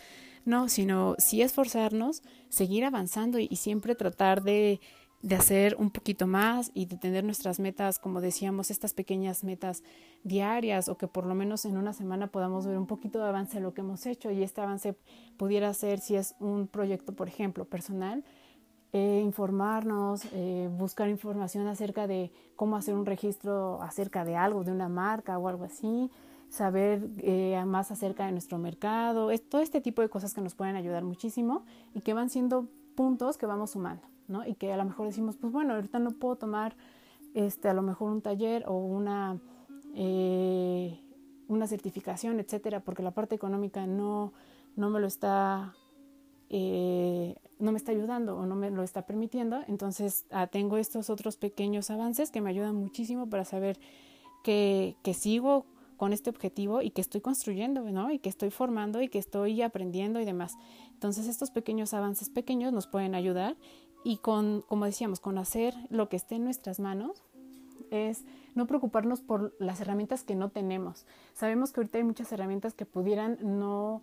[0.44, 4.80] no, sino sí esforzarnos, seguir avanzando y siempre tratar de
[5.22, 9.82] de hacer un poquito más y de tener nuestras metas, como decíamos, estas pequeñas metas
[10.24, 13.58] diarias o que por lo menos en una semana podamos ver un poquito de avance
[13.58, 14.96] en lo que hemos hecho y este avance
[15.36, 18.24] pudiera ser si es un proyecto, por ejemplo, personal,
[18.92, 24.72] eh, informarnos, eh, buscar información acerca de cómo hacer un registro acerca de algo, de
[24.72, 26.10] una marca o algo así,
[26.48, 30.54] saber eh, más acerca de nuestro mercado, es, todo este tipo de cosas que nos
[30.54, 34.02] pueden ayudar muchísimo y que van siendo puntos que vamos sumando,
[34.46, 36.76] Y que a lo mejor decimos, pues bueno, ahorita no puedo tomar
[37.34, 39.38] este, a lo mejor un taller o una,
[39.94, 41.00] eh,
[41.48, 44.32] una certificación, etcétera, porque la parte económica no,
[44.76, 45.74] no me lo está
[46.52, 51.08] eh, no me está ayudando o no me lo está permitiendo, entonces ah, tengo estos
[51.08, 53.78] otros pequeños avances que me ayudan muchísimo para saber
[54.42, 55.66] que, que sigo
[55.96, 58.10] con este objetivo y que estoy construyendo, ¿no?
[58.10, 60.56] Y que estoy formando y que estoy aprendiendo y demás.
[60.92, 63.56] Entonces estos pequeños avances pequeños nos pueden ayudar
[64.04, 67.22] y con, como decíamos, con hacer lo que esté en nuestras manos
[67.90, 71.06] es no preocuparnos por las herramientas que no tenemos.
[71.34, 74.02] Sabemos que ahorita hay muchas herramientas que pudieran no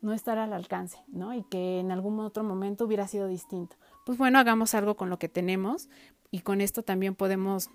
[0.00, 1.34] no estar al alcance, ¿no?
[1.34, 3.76] Y que en algún otro momento hubiera sido distinto.
[4.06, 5.88] Pues bueno, hagamos algo con lo que tenemos
[6.30, 7.70] y con esto también podemos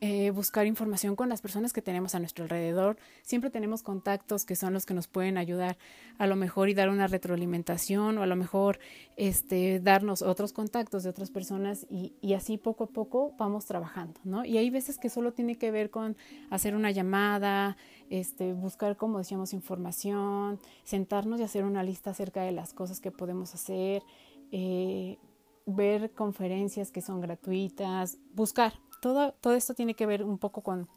[0.00, 2.96] eh, buscar información con las personas que tenemos a nuestro alrededor.
[3.22, 5.78] Siempre tenemos contactos que son los que nos pueden ayudar
[6.18, 8.80] a lo mejor y dar una retroalimentación o a lo mejor
[9.16, 14.20] este, darnos otros contactos de otras personas y, y así poco a poco vamos trabajando,
[14.24, 14.44] ¿no?
[14.44, 16.16] Y hay veces que solo tiene que ver con
[16.50, 17.76] hacer una llamada,
[18.10, 23.12] este, buscar, como decíamos, información, sentarnos y hacer una lista acerca de las cosas que
[23.12, 24.02] podemos hacer.
[24.50, 25.18] Eh,
[25.66, 28.74] ver conferencias que son gratuitas, buscar,
[29.12, 30.88] todo, esto tiene que ver un poco con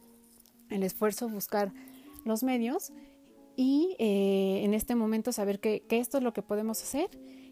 [0.70, 1.74] el esfuerzo, buscar
[2.24, 2.94] los medios
[3.58, 7.10] y eh, en este momento saber que, esto es lo que podemos hacer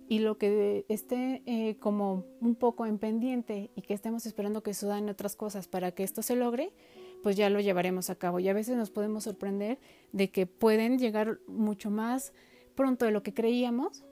[0.08, 4.74] y lo que esté eh, como un poco en pendiente y que estemos esperando que
[4.74, 6.72] sudan otras cosas para que esto se logre,
[7.22, 8.40] pues ya lo llevaremos a cabo.
[8.40, 9.80] Y a veces nos podemos sorprender
[10.14, 12.32] de que pueden llegar mucho más
[12.76, 14.06] pronto de lo que creíamos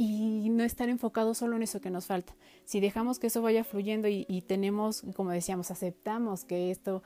[0.00, 2.36] y no estar enfocados solo en eso que nos falta.
[2.64, 7.02] Si dejamos que eso vaya fluyendo y, tenemos, como decíamos, aceptamos que esto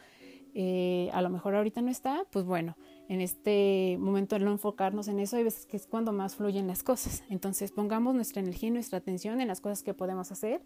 [0.54, 2.76] eh, a lo mejor ahorita no está, pues bueno,
[3.08, 6.82] en este momento no enfocarnos en eso, hay veces que es cuando más fluyen las
[6.82, 7.24] cosas.
[7.30, 10.60] Entonces pongamos nuestra energía y nuestra atención en las cosas que podemos hacer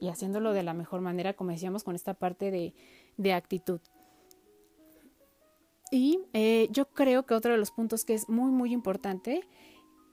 [0.00, 2.72] y haciéndolo de la mejor manera, como decíamos, con esta parte de,
[3.18, 3.80] de actitud.
[5.90, 9.46] Y eh, yo creo que otro de los puntos que es muy, muy importante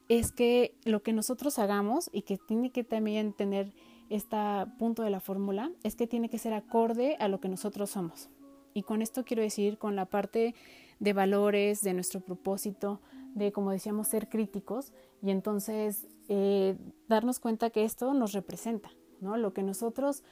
[0.09, 3.73] es que lo que nosotros hagamos y que tiene que también tener
[4.09, 4.37] este
[4.77, 8.29] punto de la fórmula es que tiene que ser acorde a lo que nosotros somos.
[8.73, 10.53] Y con esto quiero decir con la parte
[10.99, 13.01] de valores, de nuestro propósito,
[13.33, 18.91] de, como decíamos, ser críticos y entonces eh, darnos cuenta que esto nos representa,
[19.21, 19.37] ¿no?
[19.37, 20.23] Lo que nosotros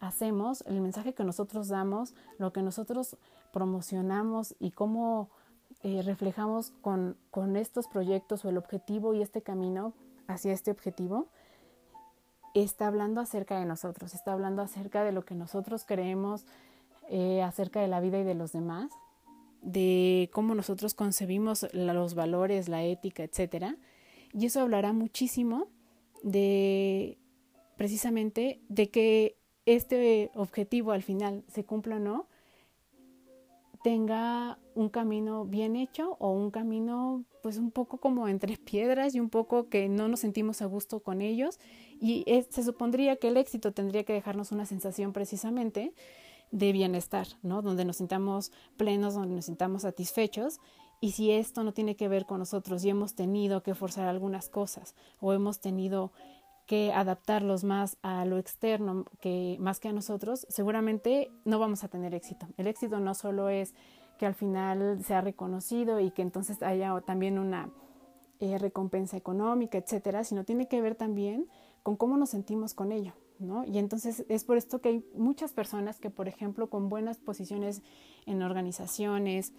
[0.00, 3.16] hacemos, el mensaje que nosotros damos, lo que nosotros
[3.52, 5.30] promocionamos y cómo
[5.82, 9.94] eh, reflejamos con, con estos proyectos o el objetivo y este camino
[10.28, 11.28] hacia este objetivo,
[12.54, 16.46] está hablando acerca de nosotros, está hablando acerca de lo que nosotros creemos
[17.08, 18.90] eh, acerca de la vida y de los demás,
[19.60, 23.76] de cómo nosotros concebimos los valores, la ética, etcétera.
[24.32, 25.68] Y eso hablará muchísimo
[26.22, 27.18] de
[27.76, 32.28] precisamente de que este objetivo al final se cumpla o no,
[33.82, 39.20] tenga un camino bien hecho o un camino pues un poco como entre piedras y
[39.20, 41.58] un poco que no nos sentimos a gusto con ellos
[42.00, 45.92] y se supondría que el éxito tendría que dejarnos una sensación precisamente
[46.50, 47.62] de bienestar, ¿no?
[47.62, 50.60] Donde nos sintamos plenos, donde nos sintamos satisfechos
[51.00, 54.48] y si esto no tiene que ver con nosotros y hemos tenido que forzar algunas
[54.48, 56.12] cosas o hemos tenido
[56.66, 61.88] que adaptarlos más a lo externo que más que a nosotros, seguramente no vamos a
[61.88, 62.46] tener éxito.
[62.56, 63.74] El éxito no solo es
[64.18, 67.70] que al final sea reconocido y que entonces haya también una
[68.40, 71.48] eh, recompensa económica, etcétera, sino tiene que ver también
[71.82, 73.64] con cómo nos sentimos con ello, ¿no?
[73.64, 77.82] Y entonces es por esto que hay muchas personas que, por ejemplo, con buenas posiciones
[78.26, 79.52] en organizaciones,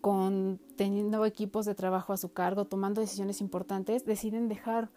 [0.00, 4.90] con teniendo equipos de trabajo a su cargo, tomando decisiones importantes, deciden dejar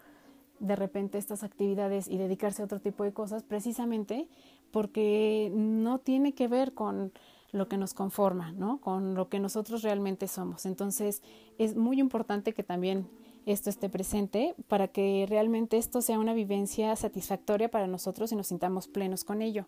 [0.60, 4.28] de repente estas actividades y dedicarse a otro tipo de cosas precisamente
[4.70, 7.12] porque no tiene que ver con
[7.52, 8.80] lo que nos conforma, ¿no?
[8.80, 10.66] Con lo que nosotros realmente somos.
[10.66, 11.22] Entonces,
[11.56, 13.08] es muy importante que también
[13.46, 18.48] esto esté presente para que realmente esto sea una vivencia satisfactoria para nosotros y nos
[18.48, 19.66] sintamos plenos con ello.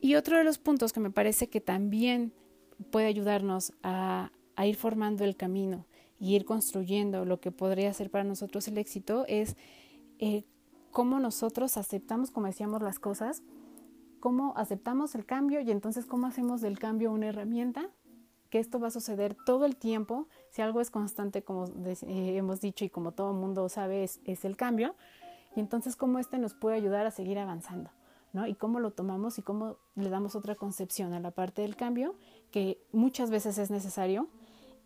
[0.00, 2.32] Y otro de los puntos que me parece que también
[2.92, 5.84] puede ayudarnos a, a ir formando el camino
[6.18, 9.56] y ir construyendo lo que podría ser para nosotros el éxito es
[10.18, 10.44] eh,
[10.90, 13.42] cómo nosotros aceptamos, como decíamos, las cosas,
[14.20, 17.90] cómo aceptamos el cambio y entonces cómo hacemos del cambio una herramienta,
[18.50, 22.60] que esto va a suceder todo el tiempo, si algo es constante, como eh, hemos
[22.60, 24.94] dicho y como todo mundo sabe, es, es el cambio,
[25.54, 27.90] y entonces cómo este nos puede ayudar a seguir avanzando.
[28.32, 28.46] ¿no?
[28.46, 32.14] Y cómo lo tomamos y cómo le damos otra concepción a la parte del cambio,
[32.50, 34.28] que muchas veces es necesario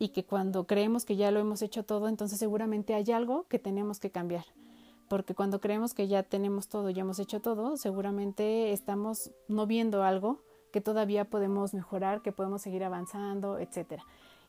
[0.01, 3.59] y que cuando creemos que ya lo hemos hecho todo, entonces seguramente hay algo que
[3.59, 4.45] tenemos que cambiar.
[5.07, 10.01] Porque cuando creemos que ya tenemos todo, ya hemos hecho todo, seguramente estamos no viendo
[10.03, 10.41] algo
[10.73, 14.03] que todavía podemos mejorar, que podemos seguir avanzando, etcétera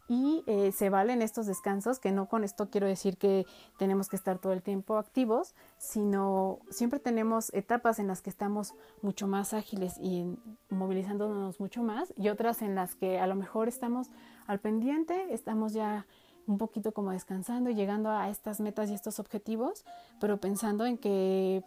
[0.09, 3.47] y eh, se valen estos descansos, que no con esto quiero decir que
[3.79, 8.75] tenemos que estar todo el tiempo activos, sino siempre tenemos etapas en las que estamos
[9.01, 10.25] mucho más ágiles y
[10.71, 14.09] movilizándonos mucho más y otras en las que a lo mejor estamos
[14.47, 16.07] al pendiente, estamos ya
[16.47, 19.85] un poquito como descansando y llegando a estas metas y estos objetivos,
[20.21, 21.63] pero pensando en que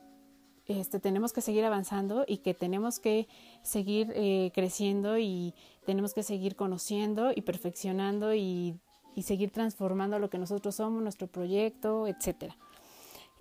[0.68, 3.28] este, tenemos que seguir avanzando y que tenemos que
[3.62, 5.54] seguir eh, creciendo y
[5.86, 8.80] tenemos que seguir conociendo y perfeccionando y,
[9.16, 12.58] y, seguir transformando lo que nosotros somos, nuestro proyecto, etcétera.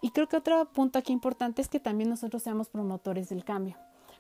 [0.03, 3.77] Y creo que otro punto aquí importante es que también nosotros seamos promotores del cambio.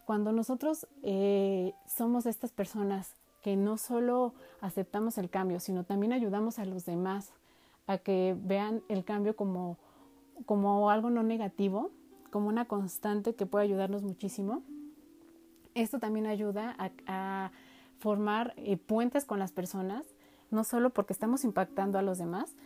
[0.06, 6.58] Cuando nosotros eh, somos estas personas que no solo aceptamos el cambio, sino también ayudamos
[6.58, 7.32] a los demás
[7.86, 9.76] a que vean el cambio como,
[10.46, 11.90] como algo no negativo,
[12.34, 14.64] como una constante que puede ayudarnos muchísimo.
[15.76, 16.74] Esto también ayuda
[17.06, 17.52] a,
[18.00, 20.04] formar eh, puentes con las personas,
[20.50, 22.56] no solo porque estamos impactando a los demás,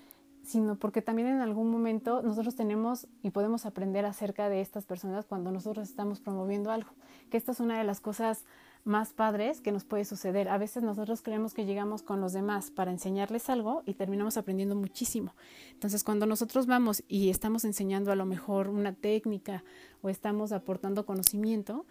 [0.43, 5.27] sino porque también en algún momento nosotros tenemos y podemos aprender acerca de estas personas
[5.27, 6.89] cuando nosotros estamos promoviendo algo.
[7.31, 8.47] Que esta es una de las cosas
[8.89, 10.49] más padres que nos puede suceder.
[10.49, 14.75] A veces nosotros creemos que llegamos con los demás para enseñarles algo y terminamos aprendiendo
[14.75, 15.35] muchísimo.
[15.73, 19.63] Entonces, cuando nosotros vamos y estamos enseñando a lo mejor una técnica
[20.03, 21.87] o estamos aportando conocimiento,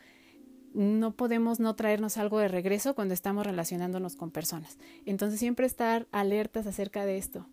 [0.74, 4.78] no podemos no traernos algo de regreso cuando estamos relacionándonos con personas.
[5.06, 7.48] Entonces, siempre estar alertas acerca de esto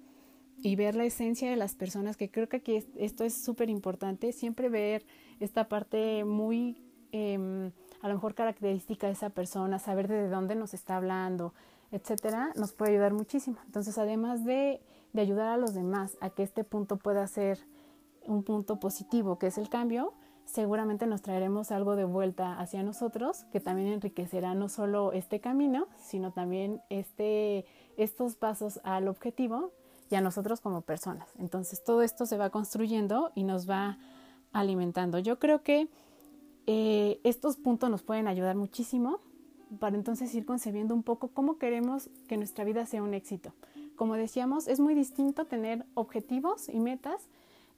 [0.62, 4.33] y ver la esencia de las personas, que creo que aquí esto es súper importante,
[4.33, 5.04] siempre ver
[5.38, 6.83] esta parte muy...
[7.12, 7.70] Em,
[8.05, 11.55] a lo mejor característica de esa persona, saber de dónde nos está hablando,
[11.90, 13.57] etcétera, nos puede ayudar muchísimo.
[13.64, 14.83] Entonces, además de,
[15.14, 17.61] de ayudar a los demás a que este punto pueda ser
[18.27, 20.12] un punto positivo, que es el cambio,
[20.45, 25.88] seguramente nos traeremos algo de vuelta hacia nosotros que también enriquecerá no solo este camino,
[25.97, 27.64] sino también este,
[27.97, 29.73] estos pasos al objetivo
[30.11, 31.31] y a nosotros como personas.
[31.38, 33.97] Entonces todo esto se va construyendo y nos va
[34.53, 35.19] alimentando.
[35.21, 35.88] Yo creo que
[36.66, 39.20] eh, estos puntos nos pueden ayudar muchísimo
[39.79, 43.53] para entonces ir concebiendo un poco cómo queremos que nuestra vida sea un éxito.
[43.96, 47.29] Como decíamos, es muy distinto tener objetivos y metas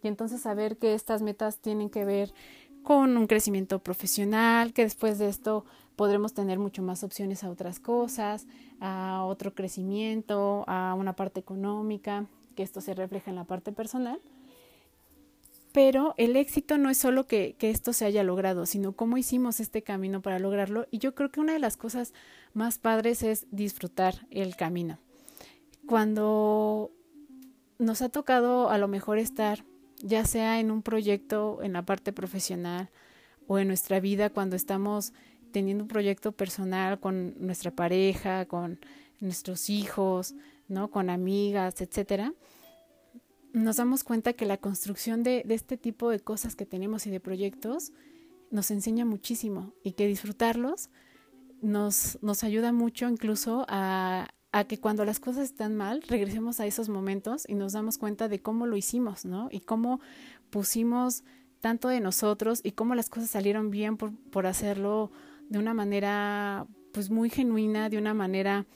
[0.03, 2.33] y entonces saber que estas metas tienen que ver
[2.83, 5.64] con un crecimiento profesional, que después de esto
[5.96, 8.46] podremos tener mucho más opciones a otras cosas,
[8.81, 14.20] a otro crecimiento, a una parte económica, que esto se refleja en la parte personal
[15.77, 19.83] pero el éxito no es solo que, esto se haya logrado, sino cómo hicimos este
[19.83, 20.87] camino para lograrlo.
[20.91, 22.15] Y yo creo que una de las cosas
[22.55, 24.99] más padres es disfrutar el camino.
[25.87, 26.93] Cuando
[27.79, 29.67] nos ha tocado a lo mejor estar,
[29.99, 32.89] ya sea en un proyecto en la parte profesional
[33.47, 35.12] o en nuestra vida, cuando estamos
[35.53, 38.81] teniendo un proyecto personal con nuestra pareja, con
[39.21, 40.35] nuestros hijos,
[40.69, 40.91] ¿no?
[40.91, 42.33] con amigas, etcétera
[43.62, 47.21] nos damos cuenta que la construcción de, este tipo de cosas que tenemos y de
[47.21, 47.92] proyectos
[48.51, 50.90] nos enseña muchísimo y que disfrutarlos
[51.62, 56.66] nos, nos ayuda mucho incluso a, a, que cuando las cosas están mal, regresemos a
[56.66, 59.49] esos momentos y nos damos cuenta de cómo lo hicimos, ¿no?
[59.51, 60.01] Y cómo
[60.51, 61.25] pusimos
[61.61, 65.11] tanto de nosotros y cómo las cosas salieron bien por, por hacerlo
[65.49, 68.66] de una manera pues muy genuina, de una manera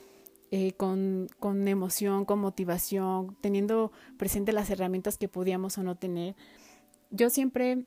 [0.51, 6.35] eh, con, con emoción, con motivación, teniendo presente las herramientas que podíamos o no tener.
[7.11, 7.87] Yo siempre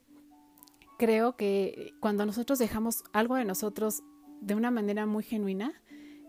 [0.97, 4.04] creo que cuando nosotros dejamos algo de nosotros
[4.41, 5.73] de una manera muy genuina,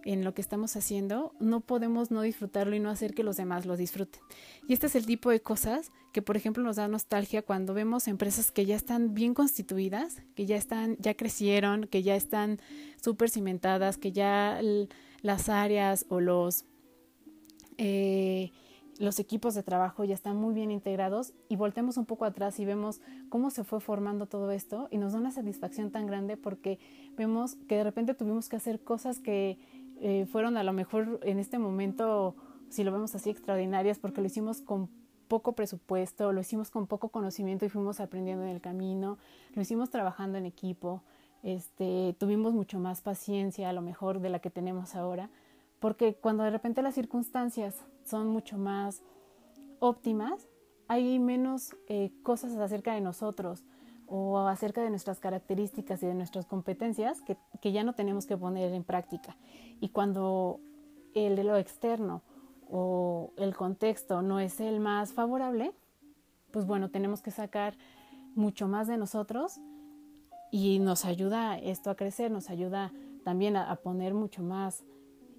[0.04, 3.64] en lo que estamos haciendo, no podemos no disfrutarlo y no hacer que los demás
[3.66, 4.20] lo disfruten.
[4.68, 8.06] Y este es el tipo de cosas que, por ejemplo, nos da nostalgia cuando vemos
[8.06, 12.60] empresas que ya están bien constituidas, que ya están, ya crecieron, que ya están
[13.02, 14.60] súper cimentadas, que ya
[15.24, 16.66] las áreas o los,
[17.78, 18.52] eh,
[18.98, 22.66] los equipos de trabajo ya están muy bien integrados y voltemos un poco atrás y
[22.66, 23.00] vemos
[23.30, 26.78] cómo se fue formando todo esto y nos da una satisfacción tan grande porque
[27.16, 29.58] vemos que de repente tuvimos que hacer cosas que
[29.98, 32.36] eh, fueron a lo mejor en este momento,
[32.68, 34.90] si lo vemos así, extraordinarias porque lo hicimos con
[35.26, 39.16] poco presupuesto, lo hicimos con poco conocimiento y fuimos aprendiendo en el camino,
[39.54, 41.02] lo hicimos trabajando en equipo,
[41.44, 45.28] este, tuvimos mucho más paciencia a lo mejor de la que tenemos ahora,
[45.78, 49.02] porque cuando de repente las circunstancias son mucho más
[49.78, 50.48] óptimas,
[50.88, 53.62] hay menos eh, cosas acerca de nosotros
[54.06, 58.38] o acerca de nuestras características y de nuestras competencias que, que ya no tenemos que
[58.38, 59.36] poner en práctica.
[59.80, 60.60] Y cuando
[61.14, 62.22] el de lo externo
[62.70, 65.72] o el contexto no es el más favorable,
[66.52, 67.76] pues bueno, tenemos que sacar
[68.34, 69.60] mucho más de nosotros
[70.50, 72.92] y nos ayuda esto a crecer, nos ayuda
[73.24, 74.84] también a, poner mucho más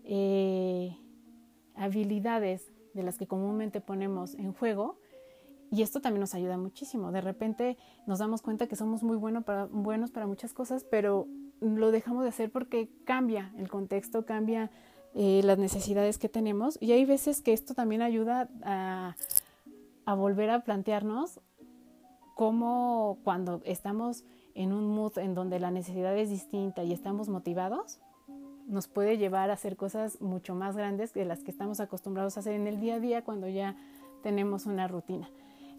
[0.03, 0.97] eh,
[1.75, 4.97] habilidades de las que comúnmente ponemos en juego
[5.71, 7.11] y esto también nos ayuda muchísimo.
[7.11, 11.27] De repente nos damos cuenta que somos muy bueno para, buenos para muchas cosas, pero
[11.61, 14.71] lo dejamos de hacer porque cambia el contexto, cambia
[15.13, 19.15] eh, las necesidades que tenemos y hay veces que esto también ayuda a,
[20.05, 21.39] a volver a plantearnos
[22.35, 24.23] cómo cuando estamos
[24.55, 27.99] en un mood en donde la necesidad es distinta y estamos motivados,
[28.67, 32.39] nos puede llevar a hacer cosas mucho más grandes de las que estamos acostumbrados a
[32.39, 33.75] hacer en el día a día cuando ya
[34.23, 35.29] tenemos una rutina.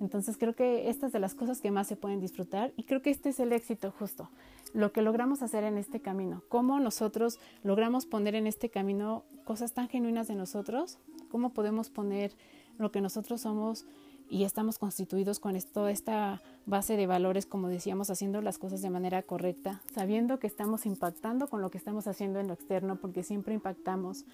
[0.01, 3.11] Entonces creo que estas de las cosas que más se pueden disfrutar y creo que
[3.11, 4.29] este es el éxito justo,
[4.74, 9.72] lo que logramos hacer en este camino, cómo nosotros logramos poner en este camino cosas
[9.72, 10.99] tan genuinas de nosotros,
[11.31, 12.37] cómo podemos poner
[12.79, 13.87] lo que nosotros somos
[14.29, 18.91] y estamos constituidos con esto, esta base de valores, como decíamos, haciendo las cosas de
[18.91, 23.22] manera correcta, sabiendo que estamos impactando con lo que estamos haciendo en lo externo, porque
[23.22, 24.24] siempre impactamos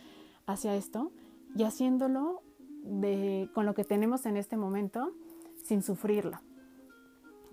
[0.47, 1.13] hacia esto,
[1.55, 2.43] y haciéndolo
[2.83, 5.13] de, con lo que tenemos en este momento
[5.65, 6.41] sin sufrirlo.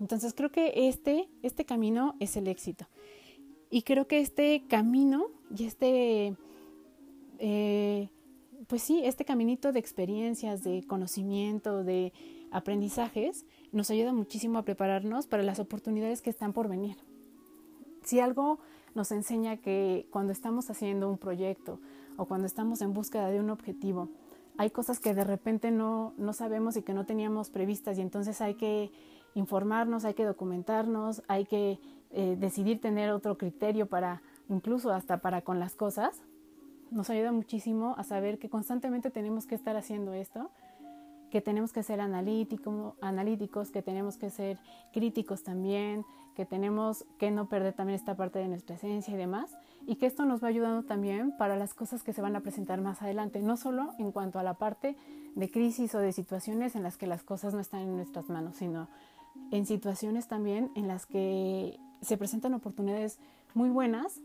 [0.00, 2.86] Entonces creo que este, este camino es el éxito.
[3.70, 5.26] Y creo que este camino
[5.56, 6.34] y este,
[7.38, 8.08] eh,
[8.70, 12.12] pues sí, este caminito de experiencias, de conocimiento, de
[12.52, 16.96] aprendizajes, nos ayuda muchísimo a prepararnos para las oportunidades que están por venir.
[18.04, 18.60] Si algo
[18.94, 21.80] nos enseña que cuando estamos haciendo un proyecto
[22.16, 24.08] o cuando estamos en búsqueda de un objetivo,
[24.56, 28.40] hay cosas que de repente no, no sabemos y que no teníamos previstas y entonces
[28.40, 28.92] hay que
[29.34, 31.80] informarnos, hay que documentarnos, hay que
[32.12, 36.22] eh, decidir tener otro criterio para, incluso hasta para con las cosas.
[36.90, 40.50] Nos ayuda muchísimo a saber que constantemente tenemos que estar haciendo esto
[41.30, 44.58] que tenemos que ser analítico, analíticos, que tenemos que ser
[44.92, 49.56] críticos también, que tenemos que no perder también esta parte de nuestra esencia y demás,
[49.86, 52.80] y que esto nos va ayudando también para las cosas que se van a presentar
[52.80, 54.96] más adelante, no solo en cuanto a la parte
[55.34, 58.56] de crisis o de situaciones en las que las cosas no están en nuestras manos,
[58.56, 58.88] sino
[59.52, 63.18] en situaciones también en las que se presentan oportunidades
[63.54, 64.20] muy buenas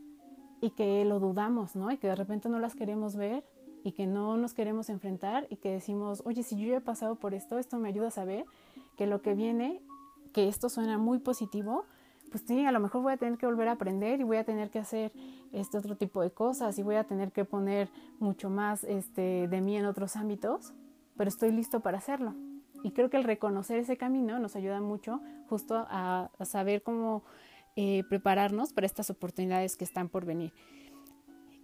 [0.65, 1.91] y que lo dudamos, ¿no?
[1.91, 3.43] Y que de repente no las queremos ver
[3.83, 7.35] y que no nos queremos enfrentar y que decimos, oye, si yo he pasado por
[7.35, 8.45] esto, esto me ayuda a saber
[8.97, 9.79] que lo que viene,
[10.33, 11.85] que esto suena muy positivo,
[12.31, 14.43] pues sí, a lo mejor voy a tener que volver a aprender y voy a
[14.43, 15.11] tener que hacer
[15.51, 19.61] este otro tipo de cosas y voy a tener que poner mucho más este, de
[19.61, 20.73] mí en otros ámbitos,
[21.15, 22.33] pero estoy listo para hacerlo.
[22.81, 27.23] Y creo que el reconocer ese camino nos ayuda mucho justo a, saber cómo
[27.77, 30.53] eh, prepararnos para estas oportunidades que están por venir.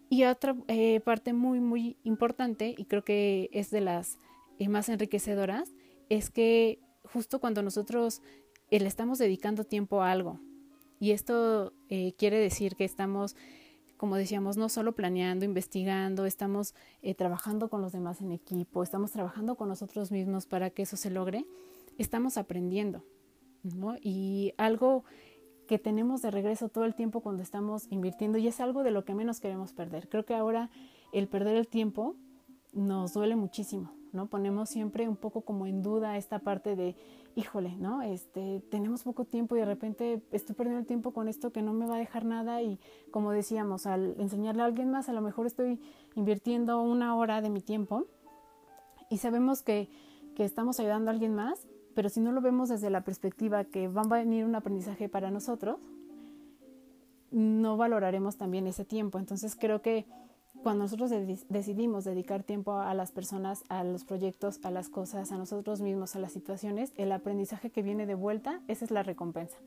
[0.10, 4.20] Y otra eh, parte muy, muy importante, y creo que es de las
[4.60, 5.74] eh, más enriquecedoras,
[6.10, 8.22] es que justo cuando nosotros
[8.70, 10.40] le estamos dedicando tiempo a algo,
[11.00, 11.74] y esto
[12.18, 13.36] quiere decir que estamos,
[13.98, 16.76] como decíamos, no solo planeando, investigando, estamos
[17.18, 21.10] trabajando con los demás en equipo, estamos trabajando con nosotros mismos para que eso se
[21.10, 21.48] logre,
[21.98, 23.04] estamos aprendiendo.
[24.02, 25.06] Y algo
[25.72, 29.06] que tenemos de regreso todo el tiempo cuando estamos invirtiendo y es algo de lo
[29.06, 30.10] que menos queremos perder.
[30.10, 30.70] Creo que ahora
[31.14, 32.18] el perder el tiempo
[32.74, 34.26] nos duele muchísimo, ¿no?
[34.26, 36.98] Ponemos siempre un poco como en duda esta parte de,
[37.36, 38.02] híjole, ¿no?
[38.02, 41.72] Este, tenemos poco tiempo y de repente estoy perdiendo el tiempo con esto que no
[41.72, 42.78] me va a dejar nada y
[43.10, 45.80] como decíamos, al enseñarle a alguien más, a lo mejor estoy
[46.16, 48.08] invirtiendo una hora de mi tiempo
[49.10, 49.90] y sabemos que,
[50.36, 53.88] que estamos ayudando a alguien más, pero si no lo vemos desde la perspectiva que
[53.88, 55.78] va a venir un aprendizaje para nosotros,
[57.32, 59.20] no valoraremos también ese tiempo.
[59.20, 60.06] Entonces creo que
[60.64, 61.12] cuando nosotros
[61.50, 66.16] decidimos dedicar tiempo a las personas, a los proyectos, a las cosas, a nosotros mismos,
[66.16, 69.58] a las situaciones, el aprendizaje que viene de vuelta, esa es la recompensa.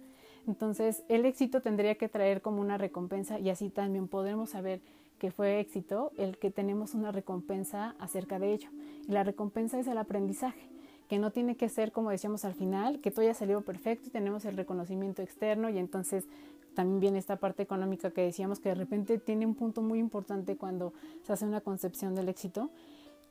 [0.46, 4.82] Entonces el éxito tendría que traer como una recompensa y así también podemos saber
[5.18, 8.68] que fue éxito el que tenemos una recompensa acerca de ello.
[9.08, 10.68] Y la recompensa es el aprendizaje
[11.08, 14.10] que no tiene que ser, como decíamos al final, que todo haya salido perfecto y
[14.10, 16.26] tenemos el reconocimiento externo y entonces
[16.74, 20.56] también viene esta parte económica que decíamos que de repente tiene un punto muy importante
[20.56, 20.92] cuando
[21.22, 22.70] se hace una concepción del éxito.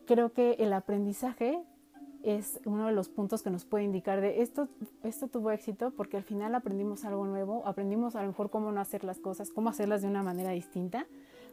[0.06, 1.62] Creo que el aprendizaje
[2.24, 4.70] es uno de los puntos que nos puede indicar de esto,
[5.04, 8.80] esto tuvo éxito porque al final aprendimos algo nuevo, aprendimos a lo mejor cómo no
[8.80, 11.06] hacer las cosas, cómo hacerlas de una manera distinta,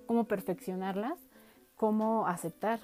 [0.06, 1.18] cómo perfeccionarlas,
[1.74, 2.78] cómo aceptar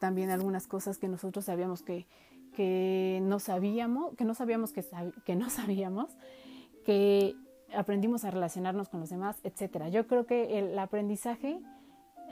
[0.00, 2.06] también algunas cosas que nosotros sabíamos que,
[2.54, 4.84] que no sabíamos, que no sabíamos que,
[5.24, 6.10] que no sabíamos,
[6.84, 7.34] que
[7.74, 9.88] aprendimos a relacionarnos con los demás, etcétera.
[9.88, 11.60] Yo creo que el aprendizaje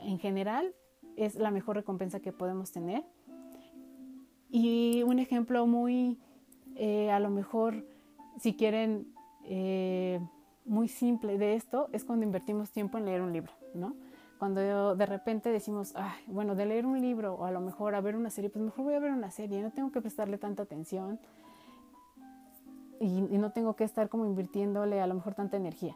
[0.03, 0.73] en general
[1.15, 3.03] es la mejor recompensa que podemos tener.
[4.49, 6.17] Y un ejemplo muy,
[6.75, 7.85] eh, a lo mejor,
[8.39, 9.13] si quieren,
[9.43, 10.19] eh,
[10.65, 13.95] muy simple de esto es cuando invertimos tiempo en leer un libro, ¿no?
[14.39, 15.93] Cuando de repente decimos,
[16.27, 18.85] bueno, de leer un libro o a lo mejor a ver una serie, pues mejor
[18.85, 21.19] voy a ver una serie, no tengo que prestarle tanta atención
[23.01, 25.93] y, no tengo que estar como invirtiéndole a lo mejor tanta energía.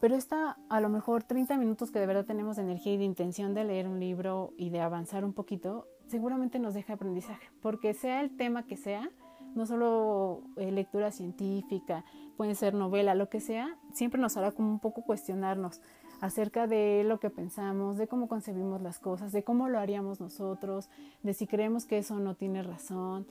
[0.00, 3.04] Pero esta, a lo mejor 30 minutos que de verdad tenemos de energía y de
[3.04, 7.94] intención de leer un libro y de avanzar un poquito, seguramente nos deja aprendizaje, porque
[7.94, 9.10] sea el tema que sea,
[9.56, 12.04] no solo eh, lectura científica,
[12.36, 15.80] puede ser novela, lo que sea, siempre nos hará como un poco cuestionarnos
[16.24, 20.88] acerca de lo que pensamos, de cómo concebimos las cosas, de cómo lo haríamos nosotros,
[21.22, 23.26] de si creemos que eso no tiene razón,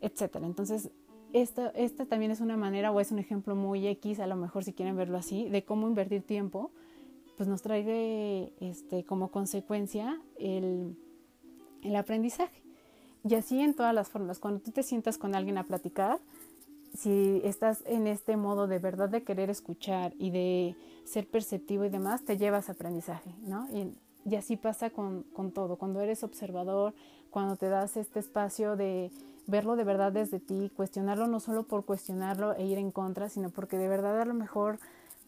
[0.00, 0.44] etcétera.
[0.44, 0.90] Entonces,
[1.32, 4.64] esta, esta también es una manera o es un ejemplo muy X, a lo mejor
[4.64, 6.72] si quieren verlo así, de cómo invertir tiempo,
[7.36, 10.96] pues nos trae este, como consecuencia el,
[11.84, 12.60] el aprendizaje.
[13.22, 16.18] Y así en todas las formas, cuando tú te sientas con alguien a platicar,
[16.94, 21.88] si estás en este modo de verdad de querer escuchar y de ser perceptivo y
[21.88, 23.66] demás, te llevas aprendizaje, ¿no?
[23.72, 23.94] Y,
[24.36, 26.94] así pasa con, todo, cuando eres observador,
[27.30, 29.10] cuando te das este espacio de
[29.48, 33.50] verlo de verdad desde ti, cuestionarlo no solo por cuestionarlo e ir en contra, sino
[33.50, 34.78] porque de verdad a lo mejor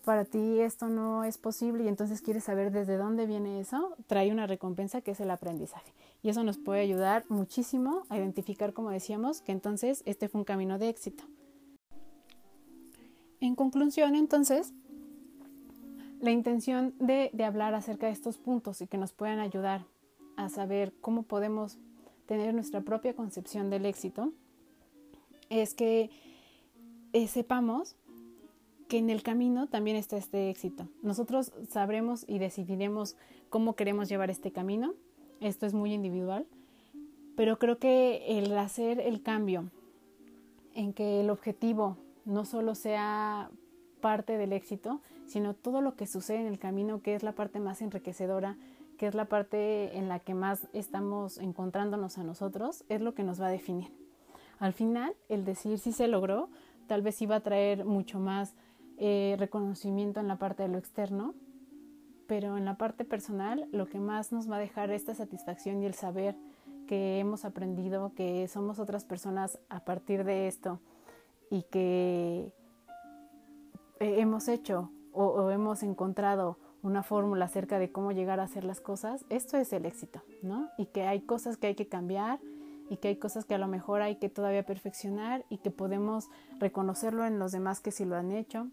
[0.04, 4.30] para ti esto no es posible y entonces quieres saber desde dónde viene eso, trae
[4.30, 5.92] una recompensa que es el aprendizaje.
[6.22, 10.44] Y eso nos puede ayudar muchísimo a identificar, como decíamos, que entonces este fue un
[10.44, 11.24] camino de éxito.
[13.44, 14.72] En conclusión, entonces,
[16.22, 19.84] la intención de, hablar acerca de estos puntos y que nos puedan ayudar
[20.38, 21.76] a saber cómo podemos
[22.24, 24.32] tener nuestra propia concepción del éxito
[25.50, 26.08] es que
[27.12, 27.96] eh, sepamos
[28.88, 30.88] que en el camino también está este éxito.
[31.02, 33.14] Nosotros sabremos y decidiremos
[33.50, 34.94] cómo queremos llevar este camino.
[35.40, 36.46] Esto es muy individual,
[37.36, 39.70] pero creo que el hacer el cambio
[40.74, 43.50] en que el objetivo no solo sea
[44.00, 47.60] parte del éxito, sino todo lo que sucede en el camino, que es la parte
[47.60, 48.56] más enriquecedora,
[48.98, 53.24] que es la parte en la que más estamos encontrándonos a nosotros, es lo que
[53.24, 53.90] nos va a definir.
[54.58, 56.48] Al final, el decir si se logró,
[56.86, 58.54] tal vez iba a traer mucho más
[58.98, 61.34] eh, reconocimiento en la parte de lo externo,
[62.26, 65.86] pero en la parte personal, lo que más nos va a dejar esta satisfacción y
[65.86, 66.36] el saber
[66.86, 70.80] que hemos aprendido, que somos otras personas a partir de esto
[71.54, 72.52] y que
[74.00, 78.80] eh, hemos hecho o hemos encontrado una fórmula acerca de cómo llegar a hacer las
[78.80, 80.68] cosas, esto es el éxito, ¿no?
[80.76, 82.40] Y que hay cosas que hay que cambiar
[82.90, 86.28] y que hay cosas que a lo mejor hay que todavía perfeccionar y que podemos
[86.58, 88.66] reconocerlo en los demás que sí lo han hecho,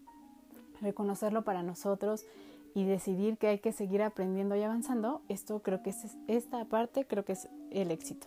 [0.80, 2.26] reconocerlo para nosotros
[2.74, 7.06] y decidir que hay que seguir aprendiendo y avanzando, esto creo que es esta parte
[7.06, 8.26] creo que es el éxito.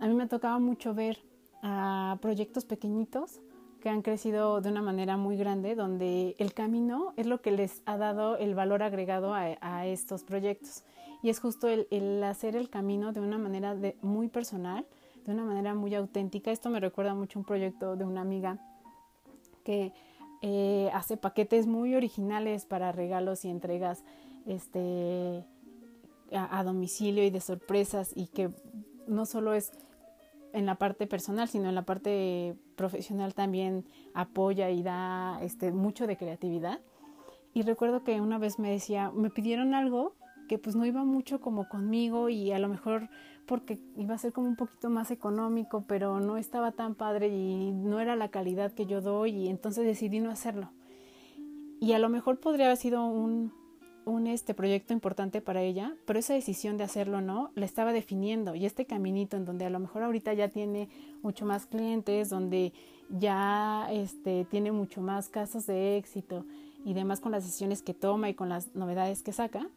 [0.00, 1.18] A mí me tocaba mucho ver
[1.62, 3.40] a proyectos pequeñitos
[3.84, 7.82] que han crecido de una manera muy grande, donde el camino es lo que les
[7.84, 10.84] ha dado el valor agregado a, estos proyectos.
[11.22, 14.86] Y es justo el, hacer el camino de una manera muy personal,
[15.26, 16.50] de una manera muy auténtica.
[16.50, 18.56] Esto me recuerda mucho un proyecto de una amiga
[19.64, 19.92] que
[20.40, 24.02] eh, hace paquetes muy originales para regalos y entregas
[24.46, 25.44] este,
[26.32, 28.48] a domicilio y de sorpresas y que
[29.06, 29.72] no solo es
[30.54, 36.06] en la parte personal, sino en la parte profesional también apoya y da este, mucho
[36.06, 36.80] de creatividad.
[37.52, 40.14] Y recuerdo que una vez me decía, me pidieron algo
[40.48, 43.08] que pues no iba mucho como conmigo y a lo mejor
[43.46, 47.72] porque iba a ser como un poquito más económico, pero no estaba tan padre y
[47.72, 50.70] no era la calidad que yo doy y entonces decidí no hacerlo.
[51.80, 53.52] Y a lo mejor podría haber sido un,
[54.04, 58.54] un este proyecto importante para ella, pero esa decisión de hacerlo no la estaba definiendo
[58.54, 60.88] y este caminito en donde a lo mejor ahorita ya tiene
[61.22, 62.72] mucho más clientes, donde
[63.10, 66.44] ya este tiene mucho más casos de éxito
[66.84, 69.68] y demás con las decisiones que toma y con las novedades que saca,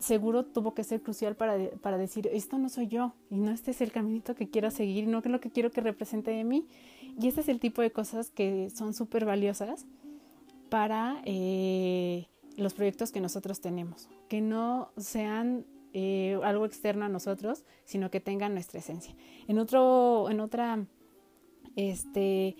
[0.00, 3.70] seguro tuvo que ser crucial para, para decir, esto no soy yo y no este
[3.70, 6.66] es el caminito que quiero seguir, no es lo que quiero que represente de mí.
[7.20, 9.86] Y este es el tipo de cosas que son súper valiosas
[10.70, 12.28] para eh,
[12.60, 18.20] los proyectos que nosotros tenemos, que no sean eh, algo externo a nosotros, sino que
[18.20, 19.14] tengan nuestra esencia.
[19.48, 20.86] En otro, en otra
[21.76, 22.56] este,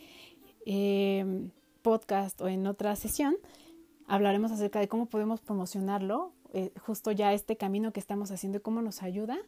[0.67, 1.51] em,
[1.83, 3.37] podcast o en otra sesión
[4.07, 8.61] hablaremos acerca de cómo podemos promocionarlo, eh, justo ya este camino que estamos haciendo y
[8.61, 9.39] cómo nos ayuda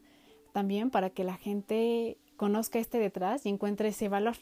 [0.52, 4.36] también para que la gente conozca este detrás y encuentre ese valor.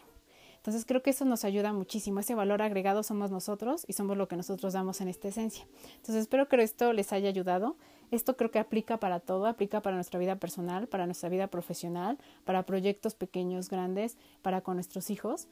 [0.61, 2.21] Entonces creo que eso nos ayuda muchísimo.
[2.21, 5.67] Ese valor agregado somos nosotros y somos lo que nosotros damos en esta esencia.
[5.97, 7.77] Entonces espero que esto les haya ayudado.
[8.11, 12.19] Esto creo que aplica para todo, aplica para nuestra vida personal, para nuestra vida profesional,
[12.45, 15.49] para proyectos pequeños, grandes, para con nuestros hijos.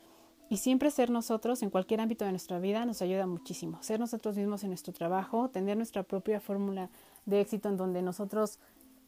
[0.51, 3.83] Y siempre ser nosotros en cualquier ámbito de nuestra vida nos ayuda muchísimo.
[3.83, 6.91] Ser nosotros mismos en nuestro trabajo, tener nuestra propia fórmula
[7.25, 8.59] de éxito en donde nosotros,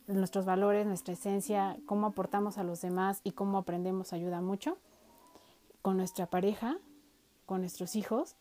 [0.06, 4.78] nuestros valores, nuestra esencia, cómo aportamos a los demás y cómo aprendemos ayuda mucho.
[5.82, 6.78] Con nuestra pareja,
[7.46, 8.36] con nuestros hijos,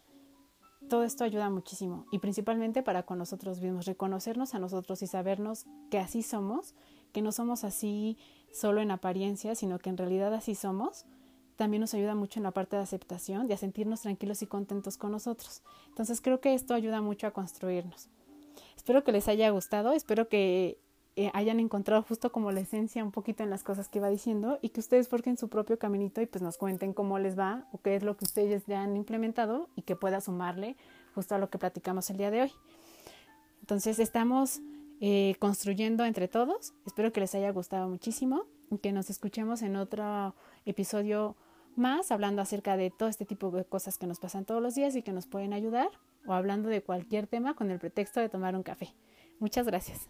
[0.90, 5.66] todo esto ayuda muchísimo y principalmente para con nosotros mismos, reconocernos a nosotros y sabernos
[5.92, 6.74] que así somos,
[7.12, 8.18] que no somos así
[8.54, 11.06] solo en apariencia, sino que en realidad así somos
[11.60, 14.96] también nos ayuda mucho en la parte de aceptación, de a sentirnos tranquilos y contentos
[14.96, 15.62] con nosotros.
[15.90, 18.08] Entonces creo que esto ayuda mucho a construirnos.
[18.78, 20.80] Espero que les haya gustado, espero que
[21.16, 24.60] eh, hayan encontrado justo como la esencia un poquito en las cosas que va diciendo
[24.62, 27.82] y que ustedes forjen su propio caminito y pues nos cuenten cómo les va o
[27.82, 30.78] qué es lo que ustedes ya han implementado y que pueda sumarle
[31.16, 32.52] justo a lo que platicamos el día de hoy.
[33.62, 34.62] Entonces estamos
[35.02, 36.74] eh, construyendo entre todos.
[36.86, 40.36] Espero que les haya gustado muchísimo y que nos escuchemos en otro
[40.66, 41.36] episodio
[41.76, 44.96] más hablando acerca de todo este tipo de cosas que nos pasan todos los días
[44.96, 45.90] y que nos pueden ayudar
[46.26, 48.94] o hablando de cualquier tema con el pretexto de tomar un café.
[49.40, 50.10] Muchas gracias.